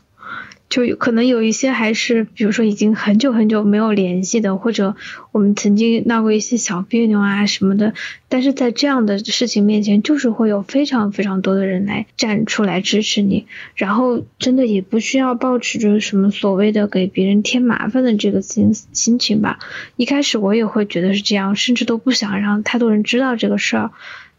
[0.71, 4.95] 就有可能有一些还是，比如说已经很久很久没有联系的，或者
[5.33, 7.93] 我们曾经闹过一些小别扭啊什么的，
[8.29, 19.59] 但是在这样的事情面前，就是会有非常非常多的人来站出来支持你，然后真的也不需要抱持着什么所谓的给别人添麻烦的这个心心情吧。
[19.97, 23.91] 一开始我也会觉得是这样，甚至都不想让太多人知道这个事儿，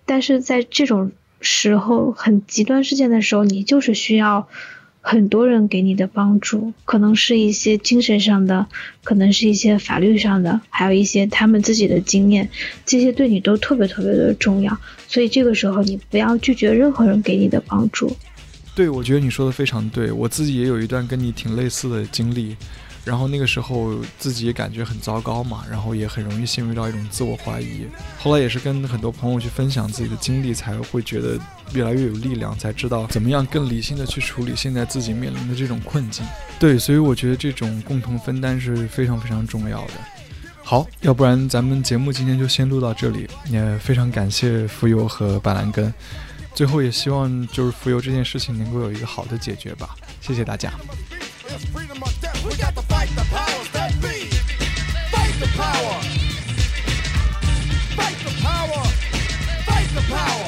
[0.06, 1.12] 但是在这种
[1.42, 4.48] 时候很极端事件的时候，你就是需要。
[5.02, 8.68] 很多人给你的帮助，可能是一些精神上的，
[9.04, 12.48] 可能是一些法律上的，还有一些他们自己的经验，
[12.86, 14.78] 这些对你都特别特别的重要。
[15.08, 18.16] 所以这个时候，你不要拒绝任何人给你的帮助。
[18.76, 22.56] 对，我觉得你说的非常对，我自己也有一段跟你挺类似的经历。
[23.04, 27.88] 然后那个时候自己也感觉很糟糕嘛，然后也很容易陷入到一种自我怀疑。
[28.20, 31.40] 后来也是跟很多朋友去分享自己的经历，才会觉得
[31.74, 36.26] 越来越有力量，才知道怎么样更理性的去处理现在自己面临的这种困境。
[36.60, 39.94] 对，所以我觉得这种共同分担是非常非常重要的。
[40.64, 45.92] 好，要不然咱们节目今天就先录到这里，也非常感谢浮游和板蓝根。
[46.54, 49.96] 最后也希望就是浮游这件事情能够有一个好的解决吧。
[50.22, 50.72] 谢谢大家。
[52.44, 54.26] We got to fight the powers that be.
[55.14, 56.02] Fight the power.
[57.96, 58.84] Fight the power.
[59.66, 60.41] Fight the power.